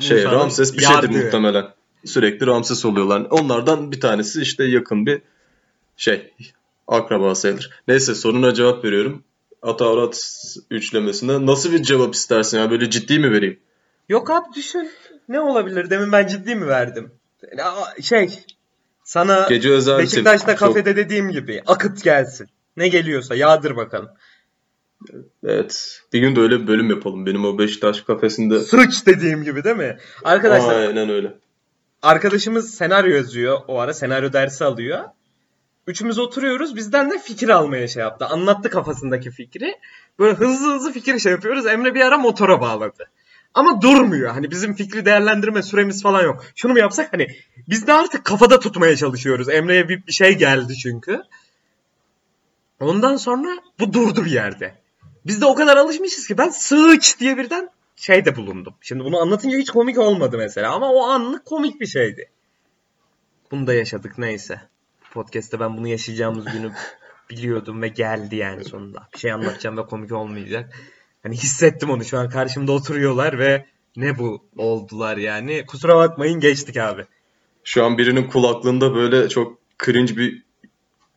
Şey 0.00 0.16
Musa'nın 0.16 0.34
Ramses 0.34 0.74
bir 0.74 0.82
şeydir 0.82 0.94
yardığı. 0.94 1.24
muhtemelen. 1.24 1.64
Sürekli 2.04 2.46
Ramses 2.46 2.84
oluyorlar. 2.84 3.26
Onlardan 3.30 3.92
bir 3.92 4.00
tanesi 4.00 4.42
işte 4.42 4.64
yakın 4.64 5.06
bir 5.06 5.22
şey 5.96 6.32
akraba 6.88 7.34
sayılır. 7.34 7.70
Neyse 7.88 8.14
soruna 8.14 8.54
cevap 8.54 8.84
veriyorum. 8.84 9.24
Atavrat 9.62 10.44
üçlemesinde 10.70 11.46
nasıl 11.46 11.72
bir 11.72 11.82
cevap 11.82 12.14
istersin 12.14 12.58
ya 12.58 12.70
böyle 12.70 12.90
ciddi 12.90 13.18
mi 13.18 13.30
vereyim? 13.30 13.60
Yok 14.08 14.30
abi 14.30 14.46
düşün. 14.56 14.90
Ne 15.28 15.40
olabilir? 15.40 15.90
Demin 15.90 16.12
ben 16.12 16.26
ciddi 16.26 16.54
mi 16.54 16.66
verdim? 16.66 17.10
Şey 18.02 18.30
sana 19.04 19.46
Gece 19.48 19.70
özel 19.70 19.98
bir 19.98 20.06
şey. 20.06 20.06
Beşiktaş'ta 20.06 20.56
Çok- 20.56 20.58
kafede 20.58 20.96
dediğim 20.96 21.30
gibi 21.30 21.62
akıt 21.66 22.04
gelsin. 22.04 22.48
Ne 22.76 22.88
geliyorsa 22.88 23.34
yağdır 23.34 23.76
bakalım. 23.76 24.08
Evet. 25.44 26.00
Bir 26.12 26.20
gün 26.20 26.36
de 26.36 26.40
öyle 26.40 26.60
bir 26.60 26.66
bölüm 26.66 26.90
yapalım. 26.90 27.26
Benim 27.26 27.44
o 27.44 27.58
Beşiktaş 27.58 28.00
kafesinde. 28.00 28.60
Sıç 28.60 29.06
dediğim 29.06 29.44
gibi 29.44 29.64
değil 29.64 29.76
mi? 29.76 29.98
Arkadaşlar 30.24 30.80
Aynen 30.80 31.08
öyle. 31.08 31.34
Arkadaşımız 32.04 32.74
senaryo 32.74 33.14
yazıyor. 33.14 33.60
O 33.68 33.80
ara 33.80 33.94
senaryo 33.94 34.32
dersi 34.32 34.64
alıyor. 34.64 35.04
Üçümüz 35.86 36.18
oturuyoruz. 36.18 36.76
Bizden 36.76 37.10
de 37.10 37.18
fikir 37.18 37.48
almaya 37.48 37.88
şey 37.88 38.00
yaptı. 38.00 38.26
Anlattı 38.26 38.70
kafasındaki 38.70 39.30
fikri. 39.30 39.78
Böyle 40.18 40.34
hızlı 40.34 40.74
hızlı 40.74 40.92
fikir 40.92 41.18
şey 41.18 41.32
yapıyoruz. 41.32 41.66
Emre 41.66 41.94
bir 41.94 42.00
ara 42.00 42.18
motora 42.18 42.60
bağladı. 42.60 43.10
Ama 43.54 43.82
durmuyor. 43.82 44.30
Hani 44.30 44.50
bizim 44.50 44.74
fikri 44.74 45.04
değerlendirme 45.04 45.62
süremiz 45.62 46.02
falan 46.02 46.22
yok. 46.22 46.44
Şunu 46.54 46.72
mu 46.72 46.78
yapsak? 46.78 47.12
Hani 47.12 47.28
biz 47.68 47.86
de 47.86 47.92
artık 47.92 48.24
kafada 48.24 48.60
tutmaya 48.60 48.96
çalışıyoruz. 48.96 49.48
Emre'ye 49.48 49.88
bir, 49.88 50.06
bir 50.06 50.12
şey 50.12 50.38
geldi 50.38 50.76
çünkü. 50.76 51.22
Ondan 52.80 53.16
sonra 53.16 53.48
bu 53.80 53.92
durdu 53.92 54.24
bir 54.24 54.30
yerde. 54.30 54.74
Biz 55.26 55.40
de 55.40 55.46
o 55.46 55.54
kadar 55.54 55.76
alışmışız 55.76 56.26
ki 56.26 56.38
ben 56.38 56.48
sıç 56.48 57.20
diye 57.20 57.36
birden 57.36 57.70
şeyde 57.96 58.36
bulundum. 58.36 58.74
Şimdi 58.80 59.04
bunu 59.04 59.20
anlatınca 59.20 59.58
hiç 59.58 59.70
komik 59.70 59.98
olmadı 59.98 60.38
mesela 60.38 60.74
ama 60.74 60.92
o 60.92 61.02
anlık 61.02 61.44
komik 61.44 61.80
bir 61.80 61.86
şeydi. 61.86 62.30
Bunu 63.50 63.66
da 63.66 63.74
yaşadık 63.74 64.18
neyse. 64.18 64.60
Podcast'te 65.12 65.60
ben 65.60 65.76
bunu 65.76 65.88
yaşayacağımız 65.88 66.44
günü 66.44 66.72
biliyordum 67.30 67.82
ve 67.82 67.88
geldi 67.88 68.36
yani 68.36 68.64
sonunda. 68.64 69.08
Bir 69.14 69.18
şey 69.18 69.32
anlatacağım 69.32 69.76
ve 69.76 69.86
komik 69.86 70.12
olmayacak. 70.12 70.74
Hani 71.22 71.36
hissettim 71.36 71.90
onu 71.90 72.04
şu 72.04 72.18
an 72.18 72.28
karşımda 72.28 72.72
oturuyorlar 72.72 73.38
ve 73.38 73.66
ne 73.96 74.18
bu 74.18 74.44
oldular 74.56 75.16
yani. 75.16 75.66
Kusura 75.66 75.96
bakmayın 75.96 76.40
geçtik 76.40 76.76
abi. 76.76 77.04
Şu 77.64 77.84
an 77.84 77.98
birinin 77.98 78.28
kulaklığında 78.28 78.94
böyle 78.94 79.28
çok 79.28 79.58
cringe 79.84 80.16
bir 80.16 80.42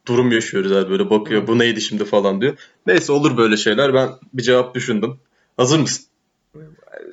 durum 0.05 0.31
yaşıyoruz 0.31 0.71
yani 0.71 0.89
böyle 0.89 1.09
bakıyor 1.09 1.47
bu 1.47 1.59
neydi 1.59 1.81
şimdi 1.81 2.05
falan 2.05 2.41
diyor. 2.41 2.57
Neyse 2.87 3.11
olur 3.11 3.37
böyle 3.37 3.57
şeyler 3.57 3.93
ben 3.93 4.09
bir 4.33 4.43
cevap 4.43 4.75
düşündüm. 4.75 5.19
Hazır 5.57 5.79
mısın? 5.79 6.05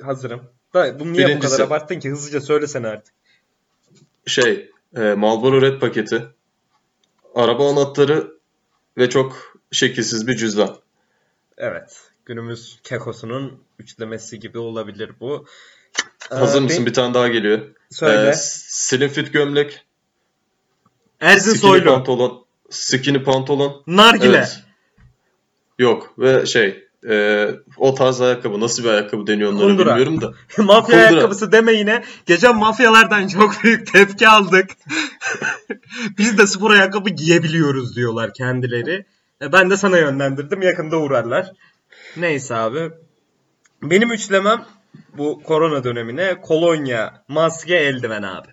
Hazırım. 0.05 0.41
Da, 0.73 0.99
bunu 0.99 1.13
niye 1.13 1.25
bu 1.25 1.29
Birincisi- 1.29 1.51
kadar 1.51 1.67
abarttın 1.67 1.99
ki? 1.99 2.09
Hızlıca 2.09 2.41
söylesene 2.41 2.87
artık. 2.87 3.13
Şey 4.27 4.71
e, 4.95 4.99
Marlboro 5.01 5.61
Red 5.61 5.79
paketi, 5.79 6.25
araba 7.35 7.69
anahtarı 7.71 8.31
ve 8.97 9.09
çok 9.09 9.57
şekilsiz 9.71 10.27
bir 10.27 10.35
cüzdan. 10.37 10.77
Evet. 11.57 11.97
Günümüz 12.25 12.79
kekosunun 12.83 13.63
üçlemesi 13.79 14.39
gibi 14.39 14.57
olabilir 14.57 15.11
bu. 15.19 15.45
Hazır 16.29 16.59
Ee, 16.61 16.63
mısın? 16.63 16.81
bir- 16.81 16.89
Bir 16.89 16.93
tane 16.93 17.13
daha 17.13 17.27
geliyor. 17.27 17.75
Söyle. 17.89 18.29
E, 18.29 18.33
slim 18.35 19.09
fit 19.09 19.33
gömlek, 19.33 19.85
Erzin 21.19 21.51
skinny 21.53 21.61
Soylu. 21.71 21.85
pantolon, 21.85 22.45
skinny 22.69 23.23
pantolon. 23.23 23.83
Nargile. 23.87 24.37
Evet. 24.37 24.59
Yok 25.79 26.13
ve 26.19 26.45
şey 26.45 26.84
e, 27.09 27.47
o 27.77 27.95
tarz 27.95 28.21
ayakkabı 28.21 28.59
nasıl 28.59 28.83
bir 28.83 28.89
ayakkabı 28.89 29.27
deniyor 29.27 29.51
onlara 29.53 29.67
Kundura. 29.67 29.89
bilmiyorum 29.97 30.21
da. 30.21 30.33
Mafya 30.63 30.81
Kundura. 30.97 31.01
ayakkabısı 31.09 31.51
deme 31.51 31.71
yine. 31.73 32.03
Geçen 32.25 32.55
mafyalardan 32.57 33.27
çok 33.27 33.63
büyük 33.63 33.93
tepki 33.93 34.27
aldık. 34.27 34.69
Biz 36.17 36.37
de 36.37 36.47
spor 36.47 36.71
ayakkabı 36.71 37.09
giyebiliyoruz 37.09 37.95
diyorlar 37.95 38.33
kendileri. 38.33 39.05
E, 39.41 39.51
Ben 39.51 39.69
de 39.69 39.77
sana 39.77 39.97
yönlendirdim. 39.97 40.61
Yakında 40.61 40.97
uğrarlar. 40.97 41.51
Neyse 42.17 42.55
abi. 42.55 42.91
Benim 43.83 44.11
üçlemem 44.11 44.65
bu 45.17 45.43
korona 45.43 45.83
dönemine 45.83 46.41
kolonya, 46.41 47.23
maske, 47.27 47.75
eldiven 47.75 48.23
abi. 48.23 48.47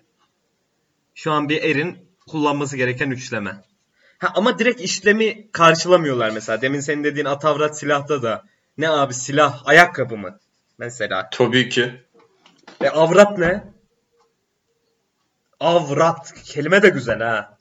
Şu 1.15 1.31
an 1.31 1.49
bir 1.49 1.63
erin 1.63 1.97
kullanması 2.27 2.77
gereken 2.77 3.11
üçleme. 3.11 3.51
Ha, 4.23 4.31
ama 4.35 4.59
direkt 4.59 4.81
işlemi 4.81 5.51
karşılamıyorlar 5.51 6.29
mesela. 6.29 6.61
Demin 6.61 6.79
senin 6.79 7.03
dediğin 7.03 7.25
atavrat 7.25 7.79
silahta 7.79 8.23
da. 8.23 8.43
Ne 8.77 8.89
abi 8.89 9.13
silah, 9.13 9.61
ayakkabı 9.65 10.17
mı? 10.17 10.39
Mesela. 10.77 11.29
Tabii 11.31 11.69
ki. 11.69 11.93
E 12.81 12.89
avrat 12.89 13.37
ne? 13.37 13.63
Avrat. 15.59 16.33
Kelime 16.45 16.81
de 16.81 16.89
güzel 16.89 17.19
ha. 17.19 17.57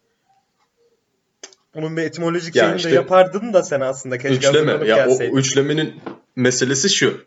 Bunun 1.75 1.97
bir 1.97 2.03
etimolojik 2.03 2.57
Ya 2.57 2.63
şeyini 2.65 2.77
işte- 2.77 2.91
de 2.91 2.95
yapardın 2.95 3.53
da 3.53 3.63
sen 3.63 3.81
aslında. 3.81 4.19
Keşke 4.19 4.49
Üçleme. 4.49 4.73
Ya 4.73 4.79
o 4.79 4.85
gelseydin. 4.85 5.37
üçlemenin 5.37 6.01
meselesi 6.37 6.91
şu. 6.91 7.25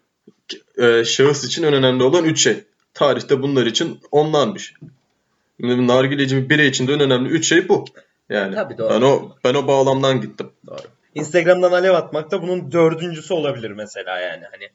E, 0.77 1.05
şahıs 1.05 1.43
için 1.43 1.63
en 1.63 1.73
önemli 1.73 2.03
olan 2.03 2.25
üç 2.25 2.43
şey. 2.43 2.63
Tarihte 2.93 3.41
bunlar 3.41 3.65
için 3.65 3.99
onlanmış. 4.11 4.73
Şimdi 5.59 5.87
nargileci 5.87 6.37
bir 6.37 6.49
birey 6.49 6.67
için 6.67 6.87
de 6.87 6.93
en 6.93 6.99
önemli 6.99 7.29
üç 7.29 7.47
şey 7.47 7.69
bu. 7.69 7.85
Yani 8.29 8.55
Tabii, 8.55 8.77
doğru. 8.77 8.89
ben 8.89 9.01
o 9.01 9.35
ben 9.43 9.53
o 9.53 9.67
bağlamdan 9.67 10.21
gittim. 10.21 10.49
Doğru. 10.67 10.77
Instagram'dan 11.15 11.71
alev 11.71 11.93
atmak 11.93 12.31
da 12.31 12.41
bunun 12.41 12.71
dördüncüsü 12.71 13.33
olabilir 13.33 13.71
mesela 13.71 14.19
yani. 14.19 14.43
Hani 14.51 14.69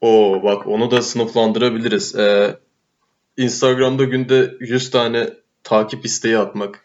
Oo 0.00 0.42
bak 0.42 0.66
onu 0.66 0.90
da 0.90 1.02
sınıflandırabiliriz. 1.02 2.14
Ee, 2.16 2.58
Instagram'da 3.36 4.04
günde 4.04 4.54
100 4.60 4.90
tane 4.90 5.30
takip 5.64 6.04
isteği 6.04 6.38
atmak. 6.38 6.80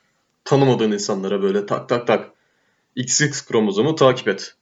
Tanımadığın 0.46 0.92
insanlara 0.92 1.42
böyle 1.42 1.66
tak 1.66 1.90
tak 1.90 2.08
tak. 2.08 2.30
XX 2.96 3.46
kromozomu 3.46 3.96
takip 3.96 4.28
et. 4.28 4.56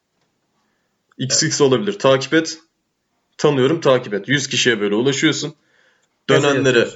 XX 1.18 1.60
olabilir. 1.60 1.98
Takip 1.98 2.34
et. 2.34 2.58
Tanıyorum 3.38 3.80
takip 3.80 4.14
et. 4.14 4.28
100 4.28 4.48
kişiye 4.48 4.80
böyle 4.80 4.94
ulaşıyorsun. 4.94 5.54
Dönenlere 6.30 6.88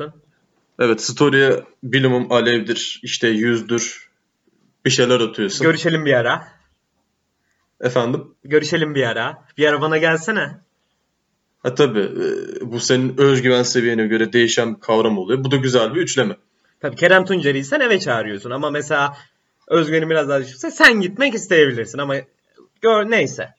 evet 0.78 1.02
story'e 1.02 1.62
bilimum 1.82 2.32
alevdir 2.32 3.00
işte 3.02 3.28
yüzdür 3.28 4.03
bir 4.84 4.90
şeyler 4.90 5.20
atıyorsun. 5.20 5.66
Görüşelim 5.66 6.04
bir 6.04 6.12
ara. 6.14 6.48
Efendim? 7.80 8.34
Görüşelim 8.44 8.94
bir 8.94 9.02
ara. 9.02 9.44
Bir 9.58 9.66
ara 9.66 9.80
bana 9.80 9.98
gelsene. 9.98 10.60
Ha 11.62 11.74
tabii 11.74 12.00
e, 12.00 12.70
bu 12.72 12.80
senin 12.80 13.18
özgüven 13.18 13.62
seviyene 13.62 14.06
göre 14.06 14.32
değişen 14.32 14.74
bir 14.74 14.80
kavram 14.80 15.18
oluyor. 15.18 15.44
Bu 15.44 15.50
da 15.50 15.56
güzel 15.56 15.94
bir 15.94 16.00
üçleme. 16.00 16.36
Tabii 16.80 16.96
Kerem 16.96 17.24
Tuncer'i 17.24 17.64
sen 17.64 17.80
eve 17.80 18.00
çağırıyorsun 18.00 18.50
ama 18.50 18.70
mesela 18.70 19.16
özgüvenin 19.68 20.10
biraz 20.10 20.28
daha 20.28 20.40
düşükse 20.40 20.70
sen 20.70 21.00
gitmek 21.00 21.34
isteyebilirsin 21.34 21.98
ama 21.98 22.14
gör 22.80 23.10
neyse. 23.10 23.54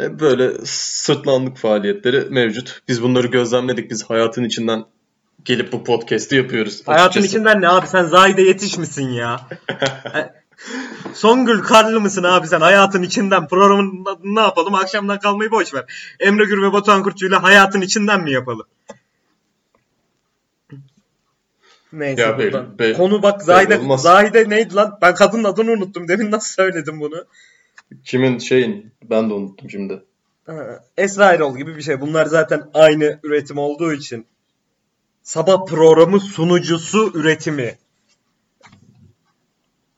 E, 0.00 0.20
Böyle 0.20 0.52
sırtlanlık 0.64 1.56
faaliyetleri 1.56 2.20
mevcut. 2.30 2.80
Biz 2.88 3.02
bunları 3.02 3.26
gözlemledik. 3.26 3.90
Biz 3.90 4.04
hayatın 4.10 4.44
içinden 4.44 4.84
gelip 5.44 5.72
bu 5.72 5.84
podcast'i 5.84 6.36
yapıyoruz. 6.36 6.82
Hayatın 6.86 7.08
açıkçası. 7.08 7.26
içinden 7.26 7.60
ne 7.60 7.68
abi 7.68 7.86
sen 7.86 8.04
Zahide 8.04 8.42
yetişmişsin 8.42 9.08
ya. 9.08 9.40
E, 10.14 10.32
Songül 11.14 11.60
Karlı 11.62 12.00
mısın 12.00 12.22
abi 12.22 12.46
sen 12.46 12.60
hayatın 12.60 13.02
içinden 13.02 13.48
programın 13.48 14.04
ne 14.24 14.40
yapalım 14.40 14.74
akşamdan 14.74 15.18
kalmayı 15.18 15.50
boş 15.50 15.74
ver. 15.74 15.84
Emre 16.20 16.44
Gür 16.44 16.62
ve 16.62 16.72
Batuhan 16.72 17.02
Kurtçu 17.02 17.26
ile 17.26 17.36
hayatın 17.36 17.80
içinden 17.80 18.22
mi 18.22 18.32
yapalım? 18.32 18.66
Neyse 21.92 22.22
Ya 22.22 22.38
buradan. 22.38 22.66
belli- 22.66 22.78
belli- 22.78 22.96
Konu 22.96 23.22
bak 23.22 23.42
Zahide, 23.42 23.78
olmaz. 23.78 24.02
Zahide 24.02 24.48
neydi 24.48 24.74
lan? 24.74 24.98
Ben 25.02 25.14
kadının 25.14 25.44
adını 25.44 25.70
unuttum. 25.70 26.08
Demin 26.08 26.30
nasıl 26.30 26.54
söyledim 26.54 27.00
bunu? 27.00 27.24
Kimin 28.04 28.38
şeyin 28.38 28.92
ben 29.10 29.30
de 29.30 29.34
unuttum 29.34 29.70
şimdi. 29.70 30.02
Ha, 30.46 30.84
Esra 30.96 31.32
Erol 31.32 31.56
gibi 31.56 31.76
bir 31.76 31.82
şey. 31.82 32.00
Bunlar 32.00 32.26
zaten 32.26 32.70
aynı 32.74 33.20
üretim 33.22 33.58
olduğu 33.58 33.92
için. 33.92 34.26
Sabah 35.22 35.66
programı 35.66 36.20
sunucusu 36.20 37.10
üretimi. 37.14 37.78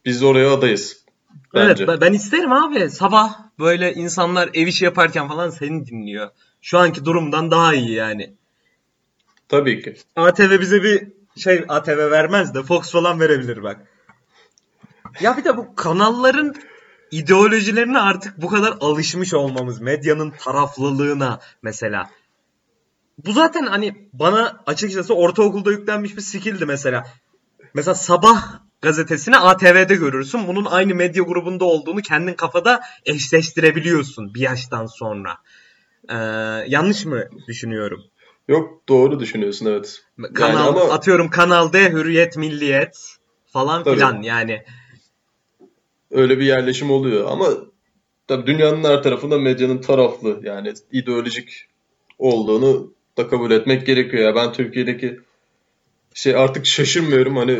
Biz 0.04 0.22
oraya 0.22 0.52
adayız. 0.52 1.02
Evet 1.54 1.68
Bence. 1.70 1.86
ben- 1.86 2.00
ben 2.00 2.12
isterim 2.12 2.52
abi. 2.52 2.90
Sabah 2.90 3.34
böyle 3.58 3.94
insanlar 3.94 4.50
ev 4.54 4.66
işi 4.66 4.84
yaparken 4.84 5.28
falan 5.28 5.50
seni 5.50 5.86
dinliyor. 5.86 6.30
Şu 6.62 6.78
anki 6.78 7.04
durumdan 7.04 7.50
daha 7.50 7.74
iyi 7.74 7.92
yani. 7.92 8.34
Tabii 9.48 9.82
ki. 9.82 9.96
ATV 10.16 10.60
bize 10.60 10.82
bir 10.82 11.08
şey 11.36 11.64
ATV 11.68 12.10
vermez 12.10 12.54
de 12.54 12.62
Fox 12.62 12.92
falan 12.92 13.20
verebilir 13.20 13.62
bak. 13.62 13.86
Ya 15.20 15.36
bir 15.36 15.44
de 15.44 15.56
bu 15.56 15.74
kanalların 15.74 16.54
ideolojilerine 17.10 17.98
artık 17.98 18.42
bu 18.42 18.48
kadar 18.48 18.76
alışmış 18.80 19.34
olmamız. 19.34 19.80
Medyanın 19.80 20.30
taraflılığına 20.30 21.40
mesela. 21.62 22.10
Bu 23.18 23.32
zaten 23.32 23.66
hani 23.66 24.08
bana 24.12 24.62
açıkçası 24.66 25.14
ortaokulda 25.14 25.70
yüklenmiş 25.70 26.16
bir 26.16 26.22
skilldi 26.22 26.66
mesela. 26.66 27.06
Mesela 27.74 27.94
sabah 27.94 28.42
gazetesini 28.82 29.36
ATV'de 29.36 29.94
görürsün. 29.94 30.46
Bunun 30.46 30.64
aynı 30.64 30.94
medya 30.94 31.22
grubunda 31.22 31.64
olduğunu 31.64 32.02
kendin 32.02 32.34
kafada 32.34 32.80
eşleştirebiliyorsun 33.06 34.34
bir 34.34 34.40
yaştan 34.40 34.86
sonra. 34.86 35.36
Ee, 36.08 36.14
yanlış 36.68 37.04
mı 37.04 37.24
düşünüyorum? 37.48 38.02
Yok 38.48 38.88
doğru 38.88 39.20
düşünüyorsun 39.20 39.66
evet. 39.66 40.02
Kanal 40.34 40.66
ama- 40.68 40.80
atıyorum 40.80 41.30
Kanal 41.30 41.72
D, 41.72 41.92
Hürriyet, 41.92 42.36
Milliyet 42.36 42.96
falan 43.46 43.84
Tabii. 43.84 43.94
filan 43.94 44.22
yani. 44.22 44.64
Öyle 46.10 46.38
bir 46.38 46.44
yerleşim 46.44 46.90
oluyor 46.90 47.30
ama 47.30 47.46
tabii 48.28 48.46
dünyanın 48.46 48.84
her 48.84 49.02
tarafında 49.02 49.38
medyanın 49.38 49.78
taraflı 49.78 50.40
yani 50.42 50.72
ideolojik 50.92 51.68
olduğunu 52.18 52.92
da 53.16 53.28
kabul 53.28 53.50
etmek 53.50 53.86
gerekiyor. 53.86 54.22
Ya 54.24 54.34
ben 54.34 54.52
Türkiye'deki 54.52 55.20
şey 56.14 56.36
artık 56.36 56.66
şaşırmıyorum 56.66 57.36
hani 57.36 57.58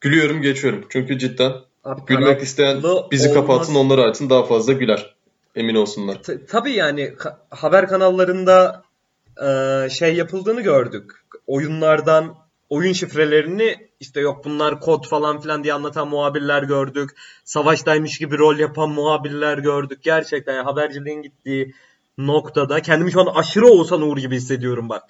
gülüyorum 0.00 0.42
geçiyorum. 0.42 0.84
Çünkü 0.88 1.18
cidden 1.18 1.52
Abi 1.84 2.00
gülmek 2.06 2.42
isteyen 2.42 2.82
bizi 3.10 3.28
olmaz. 3.28 3.34
kapatsın 3.34 3.74
onlar 3.74 3.98
açsın 3.98 4.30
daha 4.30 4.44
fazla 4.44 4.72
güler. 4.72 5.14
Emin 5.56 5.74
olsunlar. 5.74 6.22
T- 6.22 6.46
tabii 6.46 6.72
yani 6.72 7.14
haber 7.50 7.88
kanallarında 7.88 8.82
e, 9.46 9.88
şey 9.90 10.14
yapıldığını 10.14 10.60
gördük. 10.60 11.12
Oyunlardan 11.46 12.34
oyun 12.68 12.92
şifrelerini 12.92 13.76
işte 14.00 14.20
yok 14.20 14.44
bunlar 14.44 14.80
kod 14.80 15.04
falan 15.06 15.40
filan 15.40 15.64
diye 15.64 15.74
anlatan 15.74 16.08
muhabirler 16.08 16.62
gördük. 16.62 17.10
Savaştaymış 17.44 18.18
gibi 18.18 18.38
rol 18.38 18.58
yapan 18.58 18.90
muhabirler 18.90 19.58
gördük. 19.58 20.02
Gerçekten 20.02 20.54
yani 20.54 20.64
haberciliğin 20.64 21.22
gittiği 21.22 21.74
noktada 22.18 22.82
kendimi 22.82 23.12
şu 23.12 23.20
an 23.20 23.26
aşırı 23.26 23.66
Oğuzhan 23.66 24.02
Uğur 24.02 24.16
gibi 24.18 24.36
hissediyorum 24.36 24.88
bak. 24.88 25.02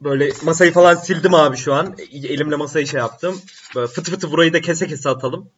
Böyle 0.00 0.32
masayı 0.42 0.72
falan 0.72 0.94
sildim 0.94 1.34
abi 1.34 1.56
şu 1.56 1.74
an. 1.74 1.96
Elimle 2.12 2.56
masayı 2.56 2.86
şey 2.86 3.00
yaptım. 3.00 3.40
Böyle 3.76 3.86
fıtı 3.86 4.10
fıtı 4.10 4.30
burayı 4.32 4.52
da 4.52 4.60
kese 4.60 4.86
kese 4.86 5.08
atalım. 5.08 5.50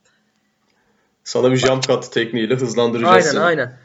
Sana 1.25 1.53
bir 1.53 1.57
jump 1.57 1.83
cut 1.83 2.13
tekniğiyle 2.13 2.55
hızlandıracağız 2.55 3.15
Aynen 3.15 3.31
seni. 3.31 3.41
aynen. 3.41 3.79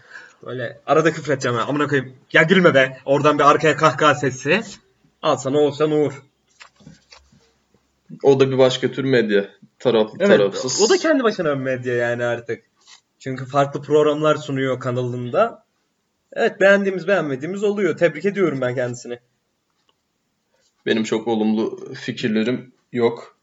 Böyle 0.46 0.80
arada 0.86 1.14
küfür 1.14 1.34
edeceğim 1.34 1.58
ya. 1.58 1.64
Amına 1.64 1.88
koyayım. 1.88 2.14
Ya 2.34 2.44
gülme 2.44 2.74
be. 2.74 2.98
Oradan 3.06 3.40
bir 3.40 3.44
arkaya 3.44 3.78
kahkaha 3.78 4.16
sesi. 4.16 4.62
Al 5.22 5.38
sana 5.38 5.58
olsan 5.58 5.92
Uğur. 5.92 6.24
O 8.24 8.40
da 8.40 8.52
bir 8.52 8.58
başka 8.58 8.92
tür 8.92 9.04
medya. 9.04 9.50
Taraflı 9.80 10.18
Evet. 10.20 10.38
tarafsız. 10.38 10.82
O 10.82 10.90
da 10.90 10.98
kendi 10.98 11.24
başına 11.24 11.50
bir 11.50 11.62
medya 11.64 11.96
yani 11.96 12.24
artık. 12.24 12.64
Çünkü 13.20 13.46
farklı 13.46 13.82
programlar 13.82 14.36
sunuyor 14.36 14.80
kanalında. 14.80 15.64
Evet 16.34 16.62
beğendiğimiz 16.62 17.08
beğenmediğimiz 17.08 17.64
oluyor. 17.64 17.98
Tebrik 17.98 18.26
ediyorum 18.26 18.62
ben 18.62 18.76
kendisini. 18.76 19.20
Benim 20.86 21.04
çok 21.04 21.28
olumlu 21.28 21.94
fikirlerim 21.94 22.72
yok. 22.94 23.38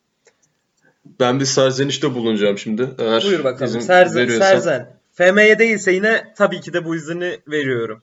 Ben 1.21 1.41
bir 1.41 1.45
serzenişte 1.45 2.15
bulunacağım 2.15 2.59
şimdi. 2.59 2.89
Eğer 2.99 3.23
Buyur 3.23 3.45
bakalım. 3.45 3.81
Serzen, 3.81 4.23
veriyorsan. 4.23 4.47
Serzen. 4.47 4.99
FM'ye 5.13 5.59
değilse 5.59 5.93
yine 5.93 6.35
tabii 6.37 6.61
ki 6.61 6.73
de 6.73 6.85
bu 6.85 6.97
izini 6.97 7.39
veriyorum. 7.49 8.03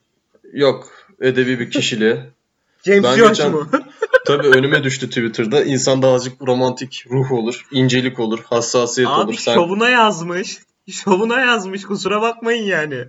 Yok. 0.54 0.92
Edebi 1.22 1.60
bir 1.60 1.72
kişiliğe. 1.72 2.30
James 2.86 3.04
Ben 3.04 3.28
geçen- 3.28 3.52
mu? 3.52 3.70
Tabii 4.26 4.48
önüme 4.48 4.84
düştü 4.84 5.10
Twitter'da. 5.10 5.64
İnsanda 5.64 6.08
azıcık 6.08 6.42
romantik 6.42 7.06
ruh 7.10 7.32
olur, 7.32 7.66
incelik 7.72 8.20
olur, 8.20 8.40
hassasiyet 8.44 9.10
Abi 9.10 9.22
olur. 9.22 9.34
Sen 9.34 9.54
şovuna 9.54 9.90
yazmış. 9.90 10.60
Şovuna 10.92 11.40
yazmış. 11.40 11.84
Kusura 11.84 12.22
bakmayın 12.22 12.64
yani. 12.64 13.06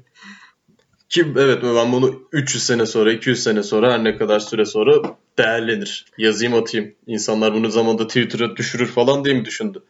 Kim 1.08 1.38
evet 1.38 1.62
ben 1.62 1.92
bunu 1.92 2.22
300 2.32 2.62
sene 2.62 2.86
sonra, 2.86 3.12
200 3.12 3.42
sene 3.42 3.62
sonra 3.62 3.92
her 3.92 4.04
ne 4.04 4.16
kadar 4.16 4.40
süre 4.40 4.64
sonra 4.64 5.16
değerlenir. 5.38 6.06
Yazayım 6.18 6.54
atayım. 6.54 6.94
İnsanlar 7.06 7.54
bunu 7.54 7.70
zamanda 7.70 8.06
Twitter'a 8.06 8.56
düşürür 8.56 8.86
falan 8.86 9.24
diye 9.24 9.34
mi 9.34 9.44
düşündü? 9.44 9.82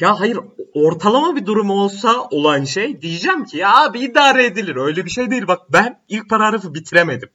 Ya 0.00 0.20
hayır 0.20 0.38
ortalama 0.74 1.36
bir 1.36 1.46
durum 1.46 1.70
olsa 1.70 2.22
olan 2.30 2.64
şey 2.64 3.02
diyeceğim 3.02 3.44
ki 3.44 3.56
ya 3.56 3.76
abi 3.76 4.00
idare 4.00 4.44
edilir. 4.44 4.76
Öyle 4.76 5.04
bir 5.04 5.10
şey 5.10 5.30
değil. 5.30 5.46
Bak 5.46 5.72
ben 5.72 6.00
ilk 6.08 6.30
paragrafı 6.30 6.74
bitiremedim. 6.74 7.28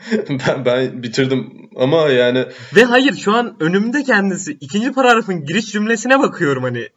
ben, 0.28 0.64
ben 0.64 1.02
bitirdim 1.02 1.70
ama 1.76 2.08
yani 2.08 2.46
Ve 2.76 2.84
hayır 2.84 3.16
şu 3.16 3.32
an 3.32 3.56
önümde 3.60 4.02
kendisi. 4.02 4.52
ikinci 4.60 4.92
paragrafın 4.92 5.44
giriş 5.44 5.72
cümlesine 5.72 6.18
bakıyorum 6.18 6.62
hani 6.62 6.88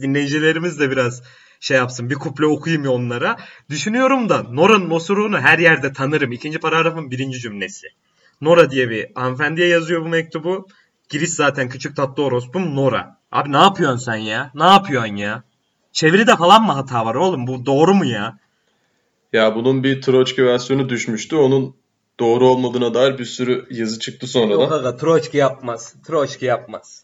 dinleyicilerimiz 0.00 0.80
de 0.80 0.90
biraz 0.90 1.22
şey 1.60 1.76
yapsın 1.76 2.10
bir 2.10 2.14
kuple 2.14 2.46
okuyayım 2.46 2.84
ya 2.84 2.90
onlara. 2.90 3.36
Düşünüyorum 3.70 4.28
da 4.28 4.42
Nora'nın 4.42 4.90
osuruğunu 4.90 5.38
her 5.40 5.58
yerde 5.58 5.92
tanırım. 5.92 6.32
İkinci 6.32 6.58
paragrafın 6.58 7.10
birinci 7.10 7.40
cümlesi. 7.40 7.86
Nora 8.40 8.70
diye 8.70 8.90
bir 8.90 9.06
hanımefendiye 9.14 9.68
yazıyor 9.68 10.04
bu 10.04 10.08
mektubu. 10.08 10.68
Giriş 11.08 11.30
zaten 11.30 11.68
küçük 11.68 11.96
tatlı 11.96 12.22
orospum 12.24 12.76
Nora. 12.76 13.16
Abi 13.32 13.52
ne 13.52 13.56
yapıyorsun 13.56 14.04
sen 14.04 14.16
ya? 14.16 14.50
Ne 14.54 14.64
yapıyorsun 14.64 15.16
ya? 15.16 15.42
Çeviride 15.92 16.36
falan 16.36 16.62
mı 16.62 16.72
hata 16.72 17.06
var 17.06 17.14
oğlum? 17.14 17.46
Bu 17.46 17.66
doğru 17.66 17.94
mu 17.94 18.04
ya? 18.04 18.38
ya 19.32 19.54
bunun 19.54 19.82
bir 19.82 20.02
Troçki 20.02 20.44
versiyonu 20.46 20.88
düşmüştü. 20.88 21.36
Onun 21.36 21.76
doğru 22.20 22.48
olmadığına 22.48 22.94
dair 22.94 23.18
bir 23.18 23.24
sürü 23.24 23.66
yazı 23.70 23.98
çıktı 23.98 24.26
Yok 24.26 24.30
sonradan. 24.30 24.78
aga 24.78 24.96
Troçki 24.96 25.36
yapmaz. 25.36 25.94
Troçki 26.06 26.44
yapmaz. 26.46 27.02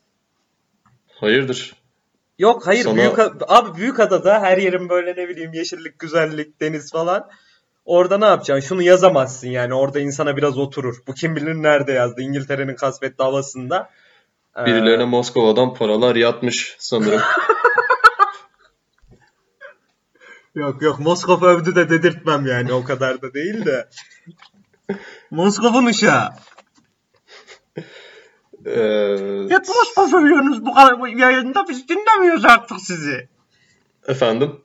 Hayırdır? 1.21 1.75
Yok 2.39 2.67
hayır 2.67 2.85
Sana- 2.85 2.97
büyük 2.97 3.19
abi 3.49 3.79
büyük 3.79 4.01
adada 4.01 4.41
her 4.41 4.59
yerin 4.59 4.89
böyle 4.89 5.11
ne 5.11 5.29
bileyim 5.29 5.53
yeşillik, 5.53 5.99
güzellik, 5.99 6.61
deniz 6.61 6.93
falan. 6.93 7.29
Orada 7.85 8.19
ne 8.19 8.25
yapacaksın? 8.25 8.69
Şunu 8.69 8.83
yazamazsın 8.83 9.49
yani. 9.49 9.75
Orada 9.75 10.01
insana 10.01 10.37
biraz 10.37 10.59
oturur. 10.59 10.97
Bu 11.07 11.15
kim 11.15 11.37
bilir 11.37 11.55
nerede 11.55 11.93
yazdı? 11.93 12.21
İngiltere'nin 12.23 12.75
kasvetli 12.75 13.25
havasında. 13.25 13.91
Ee, 14.59 14.65
Birilerine 14.65 15.05
Moskova'dan 15.05 15.75
paralar 15.75 16.17
yatmış 16.17 16.77
sanırım. 16.79 17.21
Yok 20.55 20.83
yok 20.83 20.99
Moskova 21.01 21.47
övdü 21.47 21.75
de 21.75 21.91
dedirtmem 21.91 22.47
yani 22.47 22.73
o 22.73 22.85
kadar 22.85 23.23
da 23.23 23.35
değil 23.35 23.65
de. 23.65 23.89
Moskova'nın 25.31 25.87
uşağı. 25.87 26.29
Ee, 28.67 29.47
Hep 29.49 29.69
Moskova 29.69 30.21
övüyorsunuz 30.21 30.67
bu 30.67 30.75
kadar 30.75 31.01
bu 31.01 31.09
yayında 31.09 31.69
biz 31.69 31.89
dinlemiyoruz 31.89 32.45
artık 32.45 32.81
sizi. 32.81 33.29
efendim? 34.09 34.61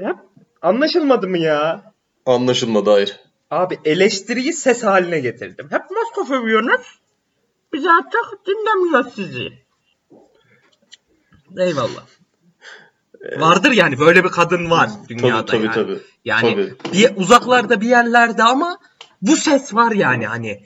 Hep 0.00 0.16
anlaşılmadı 0.62 1.28
mı 1.28 1.38
ya? 1.38 1.92
Anlaşılmadı 2.26 2.90
hayır. 2.90 3.20
Abi 3.50 3.78
eleştiriyi 3.84 4.52
ses 4.52 4.84
haline 4.84 5.20
getirdim. 5.20 5.66
Hep 5.70 5.82
Moskova 5.90 6.40
övüyorsunuz. 6.40 6.98
Biz 7.72 7.86
artık 7.86 8.46
dinlemiyoruz 8.46 9.14
sizi. 9.14 9.52
Eyvallah. 11.58 12.06
Vardır 13.38 13.72
yani 13.72 13.98
böyle 13.98 14.24
bir 14.24 14.28
kadın 14.28 14.70
var 14.70 14.90
dünyada 15.08 15.44
tabii 15.46 15.66
tabii 15.66 15.66
yani. 15.66 15.74
tabii. 15.74 15.98
Yani 16.24 16.50
Tabii. 16.50 16.92
bir 16.92 17.16
uzaklarda 17.16 17.80
bir 17.80 17.88
yerlerde 17.88 18.42
ama 18.42 18.78
bu 19.22 19.36
ses 19.36 19.74
var 19.74 19.92
yani 19.92 20.26
hani 20.26 20.62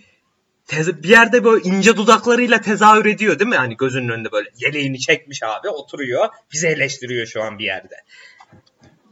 tez- 0.70 1.02
bir 1.02 1.08
yerde 1.08 1.44
böyle 1.44 1.62
ince 1.68 1.96
dudaklarıyla 1.96 2.60
tezahür 2.60 3.06
ediyor 3.06 3.38
değil 3.38 3.50
mi? 3.50 3.56
Hani 3.56 3.76
gözünün 3.76 4.08
önünde 4.08 4.32
böyle 4.32 4.50
yeleğini 4.58 4.98
çekmiş 4.98 5.42
abi 5.42 5.68
oturuyor 5.68 6.28
bizi 6.52 6.66
eleştiriyor 6.66 7.26
şu 7.26 7.42
an 7.42 7.58
bir 7.58 7.64
yerde. 7.64 7.94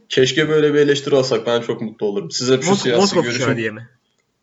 Keşke 0.09 0.49
böyle 0.49 0.73
bir 0.73 0.79
eleştiri 0.79 1.15
alsak 1.15 1.47
ben 1.47 1.61
çok 1.61 1.81
mutlu 1.81 2.05
olurum. 2.05 2.31
Siz 2.31 2.51
hep 2.51 2.63
şu 2.63 2.69
Mos- 2.69 2.83
siyasi 2.83 3.01
Moskova 3.01 3.23
görüşün... 3.23 3.57
diye 3.57 3.71
mi? 3.71 3.89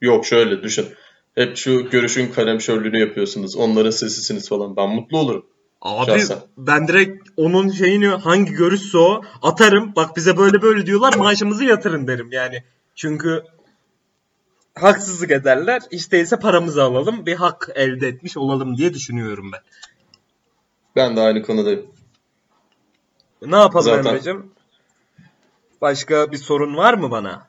Yok 0.01 0.27
şöyle 0.27 0.63
düşün. 0.63 0.87
Hep 1.35 1.57
şu 1.57 1.91
görüşün 1.91 2.33
kalemşörlüğünü 2.33 3.01
yapıyorsunuz. 3.01 3.57
Onların 3.57 3.91
sesisiniz 3.91 4.49
falan. 4.49 4.77
Ben 4.77 4.89
mutlu 4.89 5.19
olurum. 5.19 5.47
Abi 5.83 6.11
Şahsen. 6.11 6.39
ben 6.57 6.89
direkt 6.89 7.29
onun 7.37 7.71
şeyini 7.71 8.07
hangi 8.07 8.53
görüşse 8.53 8.99
o 8.99 9.23
atarım. 9.43 9.97
Bak 9.97 10.17
bize 10.17 10.37
böyle 10.37 10.63
böyle 10.63 10.87
diyorlar 10.87 11.15
maaşımızı 11.15 11.65
yatırın 11.65 12.07
derim 12.07 12.33
yani. 12.33 12.65
Çünkü 12.95 13.43
haksızlık 14.81 15.31
ederler. 15.31 15.83
Değilse 15.93 16.37
paramızı 16.39 16.83
alalım. 16.83 17.27
Bir 17.27 17.35
hak 17.35 17.69
elde 17.75 18.09
etmiş 18.09 18.37
olalım 18.37 18.77
diye 18.77 18.95
düşünüyorum 18.95 19.53
ben. 19.53 19.61
Ben 20.97 21.17
de 21.17 21.21
aynı 21.21 21.43
konudayım. 21.43 21.87
Ne 23.43 23.57
yapalım 23.57 23.85
Zaten- 23.85 24.11
Emre'cim? 24.11 24.51
Başka 25.81 26.33
bir 26.33 26.37
sorun 26.37 26.77
var 26.77 26.95
mı 26.95 27.11
bana? 27.11 27.47